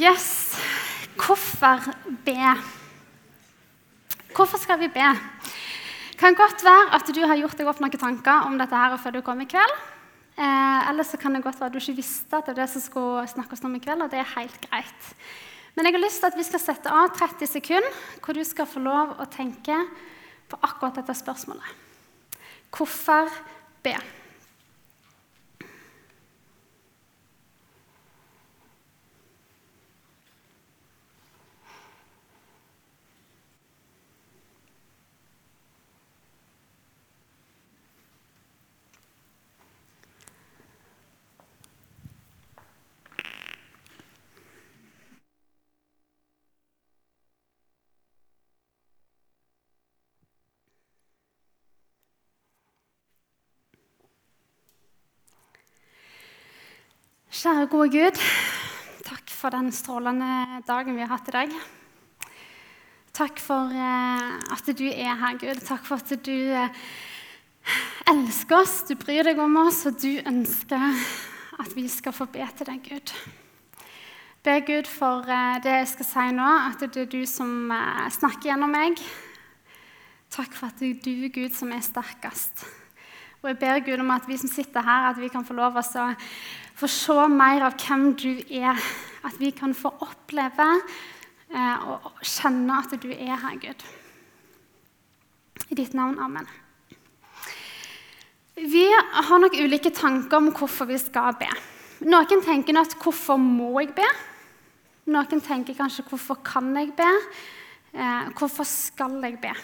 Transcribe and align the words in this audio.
Yes. 0.00 0.56
Hvorfor 1.20 1.82
be? 2.24 2.38
Hvorfor 4.32 4.58
skal 4.58 4.80
vi 4.80 4.88
be? 4.88 5.08
kan 6.20 6.36
godt 6.36 6.64
være 6.64 6.94
at 6.96 7.08
du 7.08 7.20
har 7.24 7.36
gjort 7.40 7.56
deg 7.56 7.68
opp 7.68 7.80
noen 7.80 8.00
tanker 8.00 8.46
om 8.48 8.58
dette 8.60 8.76
her 8.76 8.96
før 9.00 9.14
du 9.16 9.20
kom 9.24 9.40
i 9.40 9.48
kveld. 9.48 9.72
Eh, 10.36 10.88
eller 10.90 11.04
så 11.04 11.16
kan 11.20 11.34
det 11.34 11.42
godt 11.44 11.60
være 11.60 11.70
at 11.72 11.76
du 11.76 11.80
ikke 11.80 12.00
visste 12.00 12.36
at 12.36 12.46
det 12.46 12.54
var 12.54 12.62
det 12.62 12.68
som 12.74 12.84
skulle 12.84 13.26
snakkes 13.28 13.64
om 13.64 13.74
i 13.76 13.80
kveld. 13.80 14.04
og 14.04 14.10
det 14.12 14.20
er 14.20 14.34
helt 14.36 14.60
greit. 14.68 15.10
Men 15.74 15.86
jeg 15.86 15.96
har 15.96 16.04
lyst 16.04 16.20
til 16.20 16.30
at 16.30 16.36
vi 16.36 16.44
skal 16.48 16.60
sette 16.60 16.92
av 16.92 17.12
30 17.16 17.46
sekunder 17.48 18.00
hvor 18.20 18.36
du 18.36 18.44
skal 18.44 18.68
få 18.68 18.80
lov 18.84 19.16
å 19.20 19.28
tenke 19.32 19.76
på 20.48 20.60
akkurat 20.60 20.96
dette 21.00 21.16
spørsmålet. 21.16 21.76
Hvorfor 22.72 23.28
be? 23.84 23.96
Kjære 57.50 57.66
gode 57.66 57.90
Gud, 57.90 58.18
takk 59.02 59.30
for 59.34 59.50
den 59.50 59.72
strålende 59.74 60.60
dagen 60.68 60.94
vi 60.94 61.02
har 61.02 61.08
hatt 61.10 61.26
i 61.26 61.32
dag. 61.34 61.54
Takk 63.10 63.40
for 63.42 63.72
eh, 63.74 64.36
at 64.54 64.68
du 64.78 64.84
er 64.86 65.16
her, 65.18 65.34
Gud. 65.40 65.58
Takk 65.66 65.82
for 65.88 65.98
at 65.98 66.12
du 66.28 66.30
eh, 66.30 66.76
elsker 68.12 68.60
oss, 68.60 68.76
du 68.86 68.94
bryr 68.94 69.26
deg 69.26 69.42
om 69.42 69.58
oss, 69.64 69.80
og 69.90 69.98
du 69.98 70.20
ønsker 70.30 71.02
at 71.58 71.74
vi 71.74 71.88
skal 71.90 72.14
få 72.14 72.28
be 72.30 72.46
til 72.54 72.70
deg, 72.70 72.86
Gud. 72.86 73.14
Be 74.46 74.54
Gud 74.68 74.86
for 74.86 75.26
eh, 75.26 75.58
det 75.64 75.74
jeg 75.80 75.88
skal 75.96 76.10
si 76.12 76.28
nå, 76.38 76.52
at 76.68 76.84
det 76.86 77.08
er 77.08 77.10
du 77.16 77.24
som 77.26 77.74
snakker 78.20 78.52
gjennom 78.52 78.70
meg. 78.78 79.02
Takk 80.30 80.54
for 80.54 80.70
at 80.70 80.78
det 80.78 80.92
er 80.92 81.02
du, 81.02 81.26
Gud, 81.40 81.50
som 81.58 81.74
er 81.74 81.82
sterkest. 81.82 82.62
Og 83.40 83.48
jeg 83.48 83.58
ber 83.58 83.84
Gud 83.84 84.02
om 84.02 84.10
at 84.12 84.26
vi 84.28 84.36
som 84.36 84.50
sitter 84.52 84.84
her, 84.84 85.10
at 85.10 85.20
vi 85.20 85.30
kan 85.32 85.44
få 85.48 85.54
lov 85.56 85.78
til 85.80 86.02
å 86.02 86.08
få 86.76 86.88
se 86.92 87.16
mer 87.32 87.64
av 87.64 87.78
hvem 87.80 88.10
du 88.20 88.34
er. 88.60 88.76
At 89.24 89.36
vi 89.40 89.50
kan 89.56 89.72
få 89.76 89.92
oppleve 90.04 90.66
eh, 91.48 91.88
og 91.88 92.20
kjenne 92.24 92.80
at 92.82 92.92
du 93.00 93.08
er 93.12 93.36
her, 93.40 93.56
Gud. 93.60 93.84
I 95.70 95.78
ditt 95.78 95.96
navn. 95.96 96.18
Amen. 96.20 96.48
Vi 98.60 98.84
har 98.92 99.40
nok 99.40 99.56
ulike 99.56 99.92
tanker 99.96 100.36
om 100.36 100.52
hvorfor 100.52 100.88
vi 100.90 101.00
skal 101.00 101.32
be. 101.40 101.48
Noen 102.04 102.42
tenker 102.44 102.76
at 102.80 102.96
'hvorfor 102.96 103.36
må 103.36 103.80
jeg 103.80 103.94
be?' 103.94 104.16
Noen 105.06 105.40
tenker 105.40 105.74
kanskje 105.74 106.04
hvorfor 106.08 106.40
kan 106.44 106.76
jeg 106.76 106.92
be?' 106.96 107.20
Eh, 107.94 108.28
'Hvorfor 108.32 108.64
skal 108.64 109.20
jeg 109.22 109.40
be?' 109.40 109.56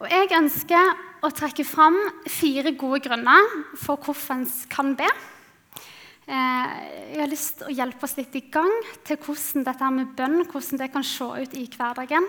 Og 0.00 0.10
Jeg 0.10 0.28
ønsker 0.32 1.11
å 1.22 1.30
trekke 1.30 1.64
fram 1.66 1.96
fire 2.26 2.72
gode 2.74 3.04
grunner 3.04 3.46
for 3.78 4.00
hvorfor 4.02 4.40
en 4.40 4.48
kan 4.72 4.94
be. 4.98 5.06
Eh, 6.26 6.72
jeg 7.12 7.20
har 7.20 7.30
lyst 7.30 7.60
til 7.60 7.68
å 7.68 7.74
hjelpe 7.76 8.06
oss 8.06 8.16
litt 8.18 8.34
i 8.38 8.44
gang 8.50 8.72
til 9.06 9.18
hvordan 9.22 9.66
dette 9.68 9.90
med 9.94 10.12
bønn 10.18 10.42
hvordan 10.48 10.82
det 10.82 10.90
kan 10.94 11.06
se 11.06 11.28
ut 11.44 11.54
i 11.58 11.68
hverdagen. 11.70 12.26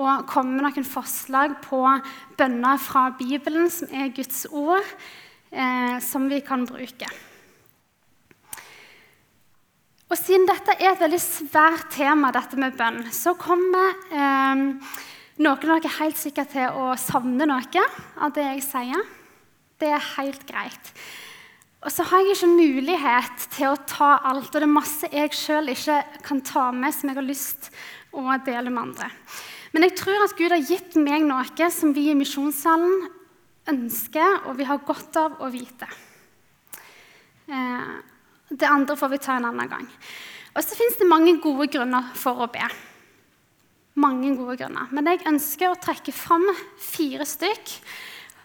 Og 0.00 0.28
komme 0.30 0.54
med 0.54 0.66
noen 0.68 0.86
forslag 0.86 1.56
på 1.64 1.80
bønner 2.38 2.78
fra 2.80 3.08
Bibelen, 3.16 3.72
som 3.72 3.90
er 3.90 4.12
Guds 4.14 4.44
ord, 4.52 4.86
eh, 5.50 5.96
som 6.04 6.28
vi 6.30 6.40
kan 6.44 6.68
bruke. 6.68 7.08
Og 10.10 10.18
Siden 10.18 10.44
dette 10.48 10.74
er 10.76 10.92
et 10.92 11.00
veldig 11.00 11.22
svært 11.22 11.92
tema, 11.94 12.32
dette 12.34 12.58
med 12.58 12.76
bønn, 12.76 13.04
så 13.14 13.32
kommer 13.38 13.96
eh, 14.10 14.64
noen 15.40 15.72
av 15.72 15.80
dere 15.80 15.96
helt 15.96 16.18
sikkert 16.20 16.52
til 16.52 16.76
å 16.76 16.92
savne 17.00 17.48
noe 17.48 17.84
av 18.20 18.32
det 18.36 18.44
jeg 18.44 18.64
sier. 18.66 19.04
Det 19.80 19.88
er 19.88 20.08
helt 20.18 20.42
greit. 20.48 20.90
Og 21.80 21.88
så 21.88 22.04
har 22.04 22.20
jeg 22.20 22.36
ikke 22.36 22.50
mulighet 22.52 23.46
til 23.54 23.70
å 23.70 23.78
ta 23.88 24.10
alt, 24.28 24.50
og 24.50 24.58
det 24.58 24.66
er 24.66 24.74
masse 24.74 25.08
jeg 25.08 25.32
sjøl 25.32 25.72
ikke 25.72 26.02
kan 26.26 26.42
ta 26.44 26.66
med, 26.76 26.92
som 26.92 27.08
jeg 27.08 27.16
har 27.16 27.24
lyst 27.24 27.70
å 28.12 28.26
dele 28.44 28.68
med 28.68 28.90
andre. 28.90 29.08
Men 29.72 29.86
jeg 29.86 29.96
tror 30.02 30.26
at 30.26 30.36
Gud 30.36 30.52
har 30.52 30.66
gitt 30.66 30.98
meg 31.00 31.24
noe 31.24 31.70
som 31.72 31.94
vi 31.96 32.10
i 32.10 32.18
Misjonssalen 32.18 33.08
ønsker, 33.70 34.44
og 34.50 34.58
vi 34.58 34.68
har 34.68 34.84
godt 34.84 35.16
av 35.22 35.40
å 35.40 35.48
vite. 35.52 35.88
Eh, 37.48 37.90
det 38.50 38.68
andre 38.68 38.98
får 38.98 39.14
vi 39.14 39.22
ta 39.24 39.38
en 39.38 39.48
annen 39.48 39.72
gang. 39.72 39.88
Og 40.52 40.62
så 40.66 40.76
fins 40.76 40.98
det 40.98 41.08
mange 41.08 41.38
gode 41.40 41.70
grunner 41.72 42.12
for 42.18 42.44
å 42.44 42.50
be. 42.50 42.66
Mange 43.98 44.34
gode 44.38 44.56
grunner. 44.60 44.90
Men 44.94 45.10
jeg 45.10 45.26
ønsker 45.28 45.72
å 45.72 45.80
trekke 45.80 46.14
fram 46.14 46.46
fire 46.78 47.26
stykk 47.28 47.76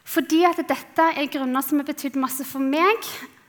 fordi 0.05 0.43
at 0.45 0.59
dette 0.61 1.05
er 1.17 1.31
grunner 1.33 1.63
som 1.65 1.79
har 1.81 1.87
betydd 1.87 2.17
masse 2.21 2.45
for 2.45 2.61
meg 2.61 3.07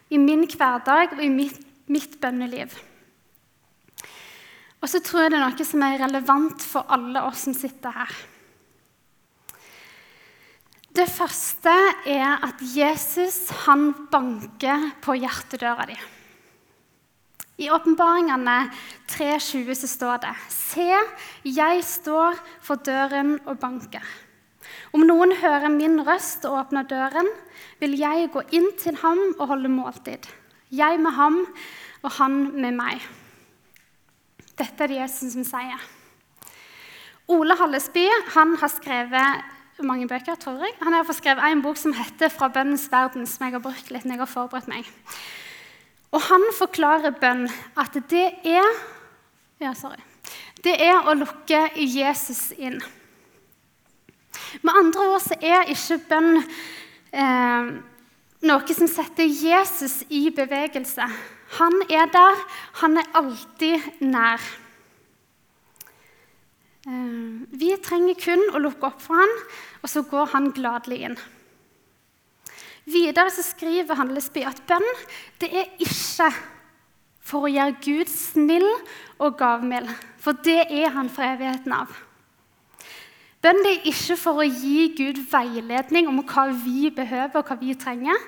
i 0.09 0.17
min 0.17 0.47
hverdag 0.49 1.13
og 1.19 1.21
i 1.21 1.29
mitt, 1.29 1.59
mitt 1.93 2.17
bønneliv. 2.23 2.73
Og 4.81 4.89
så 4.89 5.03
tror 5.05 5.27
jeg 5.27 5.35
det 5.35 5.39
er 5.41 5.45
noe 5.45 5.67
som 5.69 5.85
er 5.85 6.01
relevant 6.01 6.65
for 6.65 6.89
alle 6.97 7.27
oss 7.29 7.45
som 7.45 7.57
sitter 7.57 7.93
her. 7.93 8.17
Det 10.97 11.09
første 11.13 11.73
er 12.09 12.39
at 12.47 12.63
Jesus 12.73 13.51
han 13.67 13.91
banker 14.09 14.95
på 15.05 15.19
hjertedøra 15.21 15.85
di. 15.91 15.97
I 17.57 17.71
åpenbaringene 17.73 18.57
3,20 19.09 19.75
så 19.81 19.89
står 19.89 20.23
det 20.27 20.35
Se, 20.53 20.89
jeg 21.49 21.85
står 21.89 22.37
for 22.61 22.83
døren 22.85 23.39
og 23.47 23.57
banker. 23.63 24.05
Om 24.93 25.07
noen 25.09 25.33
hører 25.41 25.71
min 25.73 26.03
røst 26.05 26.45
og 26.49 26.59
åpner 26.61 26.85
døren, 26.89 27.29
vil 27.81 27.97
jeg 27.97 28.29
gå 28.35 28.43
inn 28.57 28.69
til 28.81 28.99
ham 29.01 29.21
og 29.39 29.47
holde 29.55 29.73
måltid. 29.73 30.29
Jeg 30.75 31.01
med 31.01 31.17
ham 31.17 31.39
og 32.03 32.11
han 32.19 32.37
med 32.53 32.77
meg. 32.77 33.01
Dette 34.57 34.85
er 34.85 34.93
det 34.93 35.01
Jesus 35.01 35.37
som 35.37 35.47
sier. 35.47 35.81
Ole 37.33 37.57
Hallesby 37.59 38.05
han 38.35 38.55
har 38.61 38.71
skrevet 38.71 39.83
mange 39.85 40.07
bøker, 40.09 40.37
tror 40.41 40.63
jeg. 40.65 40.77
Han 40.81 40.95
har 40.95 41.09
skrevet 41.13 41.43
en 41.45 41.63
bok 41.63 41.77
som 41.77 41.93
heter 41.93 42.29
'Fra 42.29 42.49
bønnens 42.49 42.89
verden', 42.93 43.27
som 43.27 43.45
jeg 43.45 43.53
har 43.53 43.61
brukt 43.61 43.91
litt 43.91 44.05
når 44.05 44.13
jeg 44.13 44.19
har 44.19 44.27
forberedt 44.27 44.69
meg. 44.69 44.85
Og 46.17 46.23
han 46.31 46.45
forklarer 46.57 47.13
bønn 47.21 47.45
at 47.77 47.97
det 48.09 48.29
er 48.49 48.69
ja, 49.61 49.73
sorry, 49.77 50.01
det 50.65 50.79
er 50.85 51.05
å 51.05 51.15
lukke 51.17 51.67
Jesus 51.77 52.51
inn. 52.57 52.79
Med 54.65 54.79
andre 54.81 55.07
ord 55.13 55.23
så 55.25 55.37
er 55.41 55.69
ikke 55.73 55.99
bønn 56.09 56.39
eh, 56.41 57.71
noe 58.49 58.77
som 58.77 58.89
setter 58.91 59.29
Jesus 59.29 60.03
i 60.09 60.27
bevegelse. 60.35 61.09
Han 61.61 61.77
er 61.89 62.09
der, 62.13 62.43
han 62.83 63.01
er 63.01 63.13
alltid 63.17 64.05
nær. 64.05 64.43
Eh, 66.89 67.17
vi 67.61 67.73
trenger 67.85 68.21
kun 68.25 68.45
å 68.53 68.63
lukke 68.65 68.89
opp 68.89 69.05
for 69.05 69.21
han, 69.21 69.41
og 69.83 69.93
så 69.93 70.05
går 70.09 70.33
han 70.33 70.53
gladelig 70.57 71.03
inn. 71.11 71.19
Videre 72.87 73.33
så 73.35 73.43
skriver 73.43 73.99
Handlesby 73.99 74.45
at 74.47 74.61
bønn 74.69 74.87
det 75.43 75.51
er 75.51 75.73
ikke 75.83 76.31
for 77.27 77.47
å 77.47 77.51
gjøre 77.51 77.81
Gud 77.83 78.11
snill 78.11 78.69
og 79.19 79.35
gavmild, 79.41 79.89
for 80.23 80.39
det 80.47 80.69
er 80.71 80.93
han 80.95 81.11
for 81.11 81.27
evigheten 81.27 81.75
av. 81.75 81.91
Bønn 83.43 83.59
er 83.67 83.89
ikke 83.91 84.17
for 84.19 84.43
å 84.43 84.47
gi 84.47 84.93
Gud 84.95 85.19
veiledning 85.33 86.07
om 86.11 86.23
hva 86.23 86.47
vi 86.55 86.93
behøver 86.95 87.41
og 87.41 87.51
hva 87.51 87.59
vi 87.59 87.75
trenger, 87.79 88.23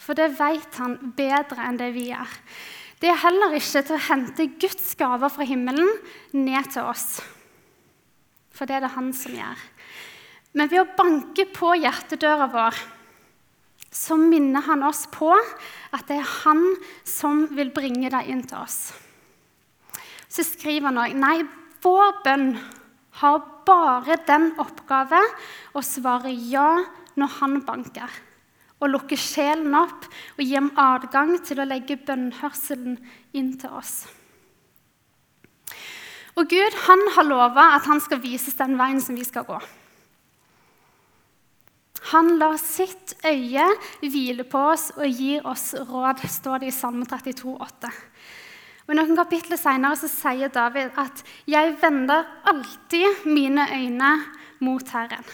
for 0.00 0.16
det 0.16 0.30
vet 0.36 0.76
han 0.80 0.98
bedre 1.16 1.64
enn 1.64 1.80
det 1.80 1.90
vi 1.96 2.10
gjør. 2.10 2.36
Det 3.00 3.08
er 3.08 3.20
heller 3.22 3.56
ikke 3.56 3.80
til 3.84 3.96
å 3.96 4.06
hente 4.10 4.48
Guds 4.60 4.92
gaver 5.00 5.32
fra 5.32 5.44
himmelen 5.48 5.88
ned 6.36 6.68
til 6.72 6.88
oss, 6.88 7.22
for 8.52 8.68
det 8.68 8.76
er 8.76 8.84
det 8.84 8.94
han 8.96 9.12
som 9.16 9.32
gjør. 9.32 9.68
Men 10.52 10.68
ved 10.68 10.82
å 10.82 10.90
banke 10.98 11.46
på 11.48 11.72
hjertedøra 11.80 12.48
vår 12.52 12.80
så 13.90 14.16
minner 14.16 14.62
han 14.68 14.84
oss 14.86 15.06
på 15.10 15.32
at 15.34 16.06
det 16.06 16.20
er 16.20 16.34
han 16.44 16.62
som 17.06 17.46
vil 17.56 17.72
bringe 17.74 18.10
deg 18.12 18.28
inn 18.30 18.44
til 18.46 18.62
oss. 18.62 18.92
Så 20.30 20.46
skriver 20.46 20.90
han 20.90 21.00
òg 21.02 21.16
Nei, 21.18 21.40
vår 21.82 22.20
bønn 22.24 22.52
har 23.20 23.40
bare 23.66 24.20
den 24.28 24.52
oppgave 24.62 25.20
å 25.74 25.82
svare 25.84 26.30
ja 26.30 26.78
når 27.18 27.34
han 27.40 27.58
banker. 27.66 28.10
Og 28.80 28.94
lukke 28.94 29.18
sjelen 29.18 29.74
opp 29.76 30.06
og 30.06 30.40
gi 30.44 30.54
ham 30.54 30.70
adgang 30.78 31.34
til 31.44 31.60
å 31.60 31.68
legge 31.68 31.98
bønnhørselen 32.00 32.96
inn 33.36 33.52
til 33.60 33.74
oss. 33.76 34.06
Og 36.38 36.46
Gud 36.48 36.78
han 36.86 37.02
har 37.16 37.26
lova 37.26 37.66
at 37.74 37.90
han 37.90 38.00
skal 38.00 38.22
vise 38.22 38.48
oss 38.48 38.60
den 38.60 38.78
veien 38.80 39.02
som 39.04 39.18
vi 39.18 39.26
skal 39.26 39.44
gå. 39.48 39.58
Han 42.10 42.38
lar 42.40 42.56
sitt 42.58 43.14
øye 43.26 43.66
hvile 44.02 44.44
på 44.48 44.62
oss 44.72 44.88
og 44.96 45.06
gir 45.06 45.44
oss 45.46 45.74
råd, 45.74 46.24
står 46.26 46.62
det 46.62 46.70
i 46.72 46.74
Salme 46.74 47.06
32, 47.06 47.54
8. 47.54 47.90
Og 48.88 48.96
Noen 48.98 49.14
kapitler 49.14 49.60
senere 49.60 50.08
sier 50.10 50.50
David 50.50 50.96
at 50.98 51.22
'jeg 51.46 51.76
vender 51.82 52.26
alltid 52.44 53.26
mine 53.26 53.68
øyne 53.70 54.10
mot 54.58 54.82
Herren'. 54.82 55.30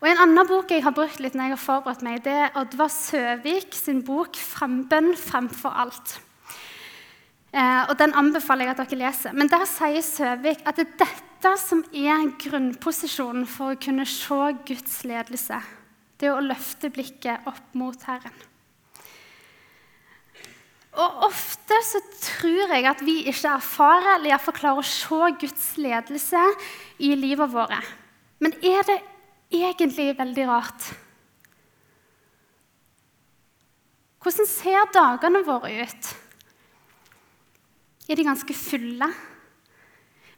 Og 0.00 0.08
En 0.08 0.18
annen 0.20 0.46
bok 0.46 0.70
jeg 0.70 0.82
har 0.84 0.92
brukt 0.92 1.20
litt 1.20 1.34
når 1.34 1.42
jeg 1.42 1.50
har 1.56 1.56
forberedt 1.56 2.02
meg, 2.02 2.24
det 2.24 2.32
er 2.32 2.56
Oddvar 2.60 2.88
Søvik 2.88 3.74
sin 3.74 4.02
bok 4.04 4.36
'Frambønn 4.36 5.16
fremfor 5.16 5.70
alt'. 5.70 6.20
Eh, 7.54 7.82
og 7.88 7.98
Den 7.98 8.14
anbefaler 8.14 8.64
jeg 8.64 8.78
at 8.78 8.90
dere 8.90 8.98
leser. 8.98 9.32
Men 9.32 9.48
der 9.48 9.64
sier 9.64 10.02
Søvik 10.02 10.62
at 10.66 10.76
det 10.76 10.86
er 11.00 11.06
dette 11.44 11.60
som 11.60 11.82
er 11.92 12.30
grunnposisjonen 12.40 13.44
for 13.48 13.74
å 13.74 13.80
kunne 13.80 14.06
se 14.08 14.40
Guds 14.64 15.02
ledelse. 15.04 15.58
Det 16.16 16.30
er 16.30 16.38
å 16.38 16.44
løfte 16.44 16.88
blikket 16.92 17.44
opp 17.50 17.74
mot 17.76 18.06
Herren. 18.08 18.36
Og 20.94 21.24
Ofte 21.26 21.80
så 21.84 22.00
tror 22.22 22.72
jeg 22.72 22.86
at 22.86 23.02
vi 23.04 23.16
ikke 23.28 23.56
erfarer 23.58 24.14
eller 24.14 24.30
iallfall 24.30 24.56
klarer 24.56 24.80
å 24.80 24.88
se 24.88 25.20
Guds 25.42 25.66
ledelse 25.76 26.44
i 27.02 27.12
livet 27.18 27.52
våre. 27.52 27.80
Men 28.40 28.56
er 28.62 28.86
det 28.88 28.98
egentlig 29.52 30.14
veldig 30.16 30.48
rart. 30.48 30.88
Hvordan 34.24 34.48
ser 34.48 34.88
dagene 34.94 35.44
våre 35.44 35.74
ut? 35.82 36.10
Er 38.08 38.16
de 38.16 38.28
ganske 38.30 38.56
fulle? 38.56 39.12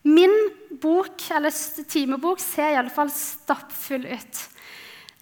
Min 0.06 0.34
bok, 0.80 1.24
eller 1.34 1.54
timebok 1.90 2.42
ser 2.42 2.74
i 2.74 2.78
alle 2.78 2.92
fall 2.94 3.10
stappfull 3.10 4.06
ut. 4.06 4.42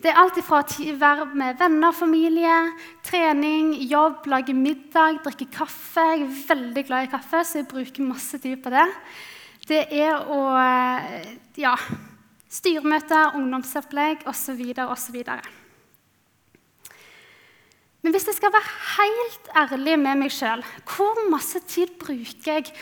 Det 0.04 0.10
er 0.10 0.18
alt 0.20 0.36
fra 0.44 0.58
å 0.60 0.86
være 1.00 1.30
med 1.32 1.56
venner, 1.56 1.94
familie, 1.96 2.56
trening, 3.06 3.70
jobb, 3.88 4.26
lage 4.28 4.52
middag, 4.52 5.22
drikke 5.24 5.46
kaffe. 5.54 6.04
Jeg 6.10 6.26
er 6.26 6.34
veldig 6.50 6.84
glad 6.84 7.06
i 7.06 7.12
kaffe, 7.14 7.40
så 7.40 7.62
jeg 7.62 7.70
bruker 7.70 8.04
masse 8.04 8.40
tid 8.42 8.60
på 8.60 8.72
det. 8.74 8.84
Det 9.64 9.80
er 9.96 10.26
å 10.28 10.40
ja, 11.56 11.72
styremøter, 12.52 13.38
ungdomsopplegg 13.38 14.26
osv. 14.28 14.60
osv. 14.84 15.22
Men 18.04 18.12
hvis 18.12 18.28
jeg 18.28 18.36
skal 18.36 18.52
være 18.52 18.76
helt 18.98 19.48
ærlig 19.56 19.96
med 20.02 20.20
meg 20.20 20.36
sjøl, 20.36 20.60
hvor 20.92 21.22
masse 21.32 21.64
tid 21.64 21.96
bruker 22.02 22.58
jeg 22.58 22.74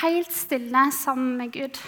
helt 0.00 0.32
stille 0.34 0.86
sammen 0.94 1.36
med 1.38 1.52
Gud? 1.54 1.80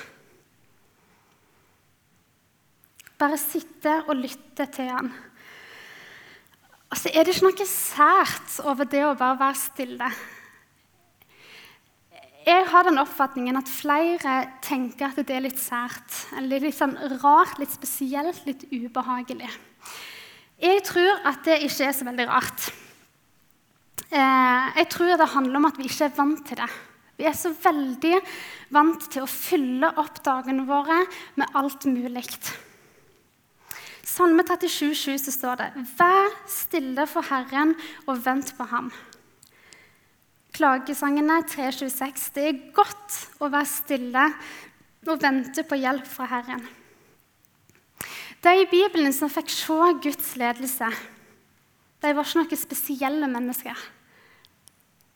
Bare 3.18 3.38
sitte 3.40 3.96
og 4.06 4.16
lytte 4.20 4.68
til 4.74 4.90
han. 4.92 5.10
Altså, 6.88 7.10
er 7.12 7.26
det 7.26 7.34
ikke 7.34 7.50
noe 7.50 7.68
sært 7.68 8.58
over 8.64 8.88
det 8.88 9.04
å 9.04 9.16
bare 9.18 9.40
være 9.40 9.60
stille? 9.60 10.10
Jeg 12.48 12.64
har 12.70 12.86
den 12.86 13.00
oppfatningen 13.02 13.58
at 13.60 13.68
flere 13.68 14.38
tenker 14.64 15.10
at 15.10 15.18
det 15.20 15.34
er 15.36 15.44
litt 15.44 15.58
sært. 15.60 16.22
Eller 16.38 16.62
litt 16.64 16.78
sånn 16.78 16.94
rart, 17.20 17.58
litt 17.60 17.74
spesielt, 17.74 18.40
litt 18.48 18.64
ubehagelig. 18.72 19.50
Jeg 20.62 20.80
tror 20.86 21.26
at 21.28 21.42
det 21.44 21.58
ikke 21.66 21.90
er 21.90 21.96
så 21.98 22.06
veldig 22.08 22.28
rart. 22.30 22.70
Eh, 24.08 24.78
jeg 24.80 24.88
tror 24.94 25.18
det 25.20 25.28
handler 25.34 25.60
om 25.60 25.68
at 25.68 25.76
vi 25.76 25.90
ikke 25.90 26.08
er 26.08 26.16
vant 26.16 26.40
til 26.48 26.62
det. 26.62 26.70
Vi 27.19 27.26
er 27.26 27.35
så 27.35 27.50
veldig 27.50 28.15
vant 28.75 29.09
til 29.11 29.25
å 29.25 29.31
fylle 29.31 29.91
opp 29.99 30.20
dagene 30.23 30.62
våre 30.69 31.00
med 31.41 31.59
alt 31.59 31.88
mulig. 31.91 32.25
Salme 34.06 34.44
37, 34.47 34.94
37,7 34.94 35.25
så 35.26 35.35
står 35.35 35.59
det 35.61 35.87
Vær 35.99 36.37
stille 36.49 37.06
for 37.11 37.26
Herren 37.26 37.75
og 38.06 38.23
vent 38.25 38.55
på 38.56 38.67
ham. 38.70 38.93
Klagesangene 40.55 41.43
326. 41.47 42.31
Det 42.35 42.47
er 42.47 42.62
godt 42.75 43.19
å 43.43 43.50
være 43.50 43.69
stille 43.69 44.25
og 45.09 45.20
vente 45.23 45.62
på 45.67 45.79
hjelp 45.79 46.06
fra 46.09 46.26
Herren. 46.31 46.65
De 48.43 48.55
i 48.55 48.69
Bibelen 48.70 49.12
som 49.15 49.31
fikk 49.31 49.50
se 49.50 49.93
Guds 50.05 50.32
ledelse, 50.38 50.88
de 51.99 52.15
var 52.15 52.26
ikke 52.26 52.44
noen 52.44 52.61
spesielle 52.61 53.29
mennesker. 53.31 53.87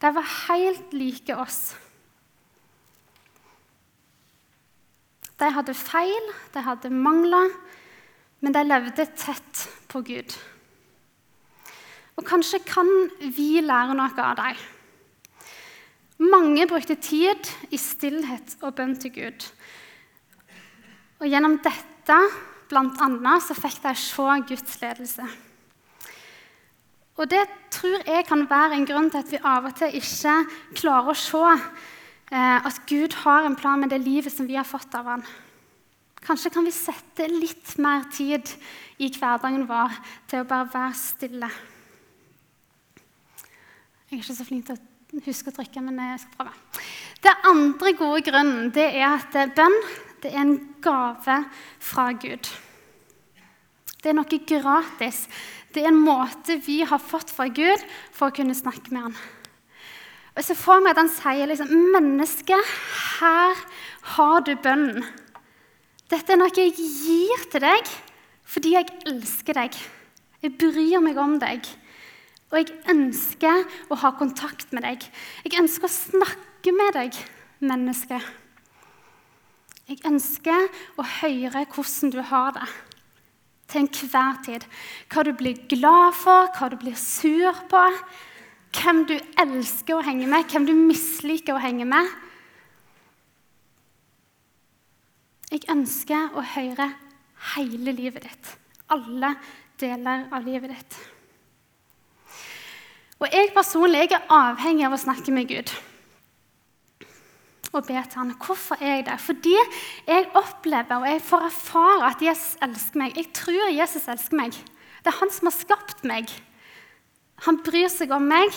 De 0.02 0.10
var 0.10 0.30
helt 0.48 0.94
like 0.98 1.36
oss. 1.38 1.76
De 5.42 5.50
hadde 5.50 5.74
feil, 5.74 6.32
de 6.54 6.62
hadde 6.62 6.90
mangler, 6.94 7.50
men 8.42 8.54
de 8.54 8.62
levde 8.62 9.06
tett 9.18 9.66
på 9.90 10.02
Gud. 10.06 10.36
Og 12.14 12.26
kanskje 12.28 12.60
kan 12.62 12.86
vi 13.18 13.56
lære 13.64 13.96
noe 13.98 14.22
av 14.22 14.36
dem. 14.38 14.60
Mange 16.22 16.68
brukte 16.70 16.94
tid 17.02 17.48
i 17.74 17.78
stillhet 17.80 18.54
og 18.62 18.76
bønn 18.78 18.94
til 19.02 19.10
Gud. 19.16 19.46
Og 21.18 21.26
gjennom 21.26 21.56
dette 21.64 22.18
blant 22.70 23.00
annet, 23.02 23.42
så 23.42 23.56
fikk 23.58 23.80
de 23.82 23.94
se 23.98 24.28
Guds 24.46 24.78
ledelse. 24.82 25.26
Og 27.18 27.28
det 27.30 27.42
tror 27.74 28.06
jeg 28.06 28.26
kan 28.28 28.46
være 28.48 28.78
en 28.78 28.86
grunn 28.86 29.10
til 29.10 29.20
at 29.20 29.32
vi 29.32 29.42
av 29.42 29.66
og 29.68 29.74
til 29.76 29.98
ikke 29.98 30.36
klarer 30.78 31.12
å 31.12 31.18
se 31.18 31.42
at 32.32 32.78
Gud 32.88 33.12
har 33.24 33.44
en 33.44 33.56
plan 33.58 33.80
med 33.80 33.90
det 33.92 34.00
livet 34.00 34.32
som 34.32 34.46
vi 34.48 34.56
har 34.56 34.64
fått 34.64 34.94
av 34.96 35.10
Han. 35.10 35.24
Kanskje 36.22 36.52
kan 36.54 36.64
vi 36.64 36.72
sette 36.74 37.26
litt 37.28 37.74
mer 37.82 38.06
tid 38.14 38.46
i 39.02 39.10
hverdagen 39.10 39.66
vår 39.66 39.96
til 40.30 40.44
å 40.44 40.48
bare 40.48 40.70
være 40.70 40.94
stille. 40.94 41.50
Jeg 44.06 44.18
er 44.18 44.22
ikke 44.22 44.36
så 44.36 44.46
flink 44.46 44.68
til 44.68 44.78
å 44.78 45.24
huske 45.26 45.50
å 45.50 45.56
trykke, 45.56 45.82
men 45.82 45.98
jeg 45.98 46.22
skal 46.22 46.38
prøve. 46.38 46.84
Det 47.22 47.34
andre 47.50 47.92
gode 47.98 48.22
grunnen 48.30 48.70
det 48.74 48.86
er 48.92 49.08
at 49.16 49.34
bønn 49.56 49.78
det 50.22 50.30
er 50.30 50.44
en 50.44 50.56
gave 50.82 51.38
fra 51.82 52.10
Gud. 52.14 52.46
Det 54.02 54.10
er 54.10 54.16
noe 54.18 54.38
gratis. 54.46 55.24
Det 55.74 55.82
er 55.82 55.90
en 55.90 56.02
måte 56.04 56.60
vi 56.62 56.82
har 56.86 57.02
fått 57.02 57.32
fra 57.34 57.48
Gud 57.50 57.82
for 58.14 58.28
å 58.28 58.36
kunne 58.36 58.54
snakke 58.54 58.94
med 58.94 59.08
han. 59.08 59.16
Og 60.32 60.40
Jeg 60.40 60.44
ser 60.48 60.56
for 60.56 60.80
meg 60.80 60.94
at 60.94 61.02
han 61.02 61.12
sier 61.12 61.46
liksom, 61.46 61.68
'Menneske, 61.68 62.56
her 63.20 63.58
har 64.16 64.40
du 64.40 64.54
bønnen.' 64.56 65.04
Dette 66.08 66.32
er 66.32 66.36
noe 66.36 66.52
jeg 66.56 66.72
gir 66.76 67.44
til 67.50 67.60
deg 67.60 67.88
fordi 68.52 68.74
jeg 68.74 68.88
elsker 69.08 69.56
deg. 69.56 69.76
Jeg 70.42 70.58
bryr 70.60 71.00
meg 71.00 71.16
om 71.16 71.38
deg. 71.40 71.64
Og 72.52 72.58
jeg 72.58 72.74
ønsker 72.92 73.62
å 73.88 73.96
ha 74.02 74.10
kontakt 74.12 74.74
med 74.76 74.84
deg. 74.84 75.06
Jeg 75.46 75.56
ønsker 75.62 75.88
å 75.88 75.94
snakke 75.94 76.74
med 76.76 76.92
deg, 76.98 77.16
menneske. 77.64 78.18
Jeg 79.88 80.02
ønsker 80.04 80.68
å 81.00 81.06
høre 81.20 81.64
hvordan 81.64 82.12
du 82.12 82.20
har 82.28 82.52
det 82.58 82.68
til 83.72 83.86
enhver 83.86 84.42
tid. 84.44 84.66
Hva 85.08 85.24
du 85.24 85.32
blir 85.32 85.64
glad 85.70 86.12
for, 86.18 86.52
hva 86.52 86.68
du 86.68 86.76
blir 86.76 86.98
sur 86.98 87.56
på. 87.72 87.86
Hvem 88.72 89.04
du 89.08 89.14
elsker 89.38 89.98
å 89.98 90.04
henge 90.04 90.26
med, 90.30 90.48
hvem 90.50 90.66
du 90.68 90.72
misliker 90.76 91.56
å 91.56 91.62
henge 91.62 91.86
med. 91.88 92.08
Jeg 95.52 95.66
ønsker 95.72 96.32
å 96.32 96.44
høre 96.54 96.88
hele 97.52 97.92
livet 97.92 98.24
ditt. 98.24 98.52
Alle 98.92 99.34
deler 99.80 100.26
av 100.32 100.46
livet 100.46 100.72
ditt. 100.72 100.98
Og 103.22 103.28
jeg 103.30 103.52
personlig 103.54 104.06
jeg 104.06 104.16
er 104.16 104.30
avhengig 104.34 104.88
av 104.88 104.96
å 104.96 105.02
snakke 105.04 105.34
med 105.34 105.50
Gud 105.50 105.70
og 107.72 107.86
be 107.88 107.96
til 107.96 108.18
han. 108.20 108.34
Hvorfor 108.36 108.76
er 108.80 108.98
jeg 108.98 109.04
det? 109.06 109.18
Fordi 109.20 109.54
jeg 110.06 110.28
opplever 110.36 111.00
og 111.00 111.08
jeg 111.08 111.22
får 111.24 111.46
erfare 111.48 112.08
at 112.10 112.24
Jesus 112.24 112.56
elsker 112.64 113.00
meg. 113.00 113.16
Jeg 113.16 113.32
tror 113.36 113.70
Jesus 113.72 114.08
elsker 114.12 114.36
meg. 114.36 114.56
Det 115.02 115.12
er 115.12 115.18
han 115.18 115.32
som 115.32 115.48
har 115.48 115.56
skapt 115.56 116.04
meg. 116.08 116.28
Han 117.46 117.58
bryr 117.64 117.90
seg 117.90 118.12
om 118.14 118.24
meg, 118.30 118.54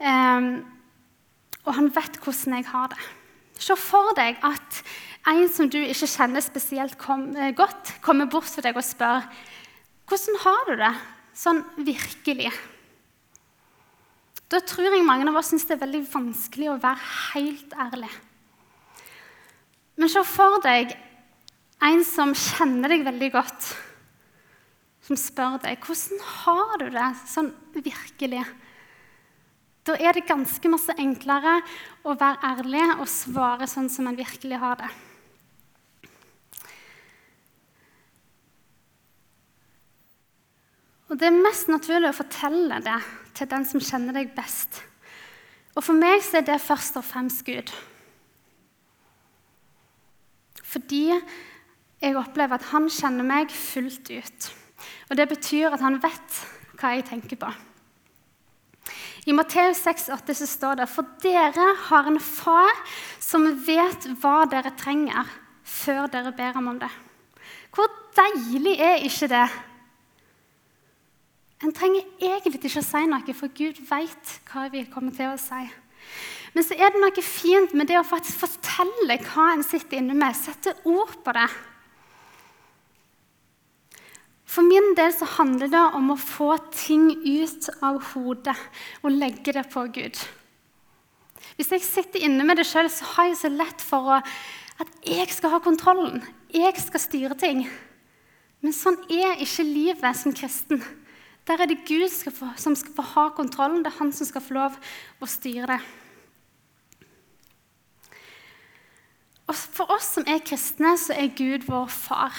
um, 0.00 0.48
og 1.66 1.74
han 1.76 1.90
vet 1.92 2.18
hvordan 2.22 2.58
jeg 2.58 2.68
har 2.70 2.90
det. 2.94 3.00
Se 3.58 3.74
for 3.76 4.14
deg 4.16 4.38
at 4.46 4.82
en 5.28 5.44
som 5.52 5.68
du 5.68 5.78
ikke 5.82 6.08
kjenner 6.08 6.44
spesielt 6.44 6.94
eh, 6.96 7.52
godt, 7.58 7.96
kommer 8.04 8.30
bort 8.30 8.48
til 8.52 8.64
deg 8.64 8.78
og 8.78 8.86
spør 8.86 9.26
hvordan 10.08 10.38
har 10.44 10.68
du 10.68 10.74
det 10.80 10.92
sånn 11.36 11.60
virkelig. 11.84 12.52
Da 14.48 14.62
tror 14.64 14.88
jeg 14.88 15.04
mange 15.04 15.26
av 15.28 15.36
oss 15.36 15.50
syns 15.52 15.66
det 15.68 15.76
er 15.76 15.82
veldig 15.82 16.06
vanskelig 16.08 16.70
å 16.72 16.78
være 16.80 17.10
helt 17.34 17.74
ærlig. 17.76 18.08
Men 19.98 20.08
se 20.08 20.22
for 20.24 20.62
deg 20.64 20.94
en 21.84 22.00
som 22.06 22.32
kjenner 22.32 22.94
deg 22.94 23.04
veldig 23.06 23.28
godt, 23.34 23.68
som 25.08 25.16
spør 25.16 25.56
deg 25.64 25.80
hvordan 25.80 26.24
har 26.44 26.74
du 26.82 26.88
det 26.92 27.10
sånn 27.30 27.48
virkelig. 27.72 28.42
Da 29.88 29.94
er 29.96 30.12
det 30.12 30.26
ganske 30.28 30.68
masse 30.68 30.92
enklere 31.00 31.54
å 32.04 32.12
være 32.18 32.50
ærlig 32.50 32.84
og 32.98 33.06
svare 33.08 33.68
sånn 33.70 33.88
som 33.88 34.04
man 34.04 34.18
virkelig 34.18 34.58
har 34.60 34.76
det. 34.82 34.90
Og 41.08 41.16
Det 41.16 41.24
er 41.30 41.40
mest 41.40 41.70
naturlig 41.72 42.10
å 42.10 42.18
fortelle 42.18 42.82
det 42.84 42.98
til 43.38 43.48
den 43.48 43.64
som 43.64 43.80
kjenner 43.80 44.12
deg 44.12 44.34
best. 44.36 44.82
Og 45.72 45.80
For 45.80 45.96
meg 45.96 46.20
så 46.26 46.42
er 46.42 46.50
det 46.50 46.60
først 46.60 47.00
og 47.00 47.06
fremst 47.08 47.46
Gud. 47.48 47.72
Fordi 50.68 51.06
jeg 51.08 52.18
opplever 52.18 52.60
at 52.60 52.68
han 52.74 52.90
kjenner 52.92 53.24
meg 53.24 53.56
fullt 53.56 54.12
ut. 54.12 54.52
Og 55.08 55.16
Det 55.16 55.28
betyr 55.28 55.72
at 55.72 55.80
han 55.80 56.00
vet 56.02 56.42
hva 56.78 56.94
jeg 56.94 57.06
tenker 57.08 57.40
på. 57.40 57.50
I 59.28 59.34
Matteus 59.36 59.80
6,8 59.84 60.34
så 60.36 60.46
står 60.48 60.80
det 60.80 60.88
For 60.88 61.04
dere 61.22 61.66
har 61.88 62.08
en 62.08 62.20
far 62.20 62.72
som 63.20 63.44
vet 63.66 64.08
hva 64.22 64.44
dere 64.48 64.72
trenger, 64.78 65.26
før 65.64 66.06
dere 66.12 66.32
ber 66.32 66.54
ham 66.56 66.70
om 66.72 66.78
det. 66.80 66.90
Hvor 67.74 67.90
deilig 68.16 68.78
er 68.80 69.04
ikke 69.04 69.28
det? 69.28 69.48
En 71.64 71.74
trenger 71.74 72.06
egentlig 72.22 72.62
ikke 72.62 72.80
å 72.80 72.86
si 72.86 73.04
noe, 73.10 73.34
for 73.34 73.52
Gud 73.52 73.80
vet 73.90 74.34
hva 74.48 74.68
vi 74.72 74.86
kommer 74.92 75.12
til 75.14 75.32
å 75.32 75.40
si. 75.40 75.64
Men 76.54 76.64
så 76.64 76.76
er 76.78 76.94
det 76.94 77.02
noe 77.02 77.24
fint 77.24 77.74
med 77.76 77.90
det 77.90 77.98
å 77.98 78.06
faktisk 78.06 78.46
fortelle 78.46 79.18
hva 79.26 79.50
en 79.52 79.66
sitter 79.66 80.00
inne 80.00 80.16
med, 80.16 80.36
sette 80.38 80.76
ord 80.88 81.18
på 81.24 81.34
det. 81.36 81.48
For 84.48 84.64
min 84.64 84.87
del 84.98 85.14
så 85.14 85.28
handler 85.38 85.70
det 85.72 85.84
om 85.96 86.12
å 86.12 86.18
få 86.20 86.56
ting 86.74 87.10
ut 87.22 87.68
av 87.84 88.00
hodet 88.12 88.56
og 89.02 89.14
legge 89.14 89.54
det 89.56 89.64
på 89.72 89.86
Gud. 89.94 90.18
Hvis 91.58 91.72
jeg 91.74 91.84
sitter 91.86 92.24
inne 92.26 92.46
med 92.46 92.58
det 92.60 92.66
sjøl, 92.68 92.90
så 92.90 93.06
har 93.14 93.30
jeg 93.30 93.40
så 93.40 93.50
lett 93.50 93.82
for 93.82 94.12
å, 94.14 94.18
at 94.82 94.90
jeg 95.06 95.30
skal 95.34 95.56
ha 95.56 95.62
kontrollen. 95.62 96.22
Jeg 96.54 96.76
skal 96.82 97.02
styre 97.02 97.38
ting. 97.38 97.64
Men 98.62 98.74
sånn 98.74 98.98
er 99.10 99.40
ikke 99.42 99.66
livet 99.66 100.18
som 100.18 100.34
kristen. 100.34 100.82
Der 101.48 101.62
er 101.62 101.70
det 101.70 101.84
Gud 101.88 102.10
skal 102.12 102.34
få, 102.34 102.52
som 102.60 102.76
skal 102.76 102.94
få 102.98 103.06
ha 103.14 103.26
kontrollen. 103.34 103.82
Det 103.82 103.92
er 103.92 104.00
han 104.02 104.12
som 104.14 104.28
skal 104.28 104.44
få 104.44 104.58
lov 104.58 104.78
å 105.22 105.30
styre 105.30 105.70
det. 105.72 105.80
Og 109.48 109.56
For 109.56 109.94
oss 109.94 110.12
som 110.18 110.26
er 110.28 110.44
kristne, 110.44 110.92
så 111.00 111.16
er 111.16 111.32
Gud 111.32 111.64
vår 111.70 111.88
far. 111.88 112.36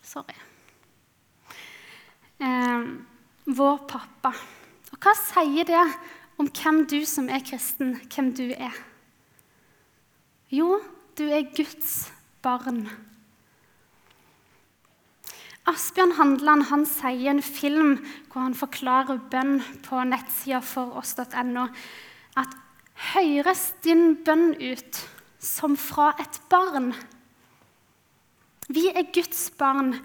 Sorry 0.00 0.47
eh, 2.40 2.86
vår 3.48 3.82
pappa. 3.88 4.32
Og 4.92 5.00
hva 5.02 5.14
sier 5.18 5.68
det 5.68 5.82
om 6.38 6.48
hvem 6.48 6.84
du 6.90 7.00
som 7.08 7.28
er 7.32 7.44
kristen, 7.44 7.96
hvem 8.12 8.32
du 8.36 8.46
er? 8.52 8.74
Jo, 10.54 10.78
du 11.18 11.26
er 11.28 11.50
Guds 11.52 12.08
barn. 12.44 12.86
Asbjørn 15.68 16.14
Handland 16.16 16.64
han 16.70 16.86
sier 16.88 17.26
i 17.26 17.28
en 17.28 17.42
film 17.44 17.98
hvor 18.30 18.40
han 18.46 18.56
forklarer 18.56 19.20
bønn 19.28 19.58
på 19.84 20.00
nettsida 20.08 20.62
foross.no, 20.64 21.66
at 22.40 22.56
høres 23.12 23.66
din 23.84 24.14
bønn 24.24 24.54
ut 24.56 25.02
som 25.44 25.76
fra 25.76 26.14
et 26.22 26.40
barn? 26.48 26.94
Vi 28.72 28.88
er 28.88 29.12
Guds 29.12 29.50
barn. 29.60 29.98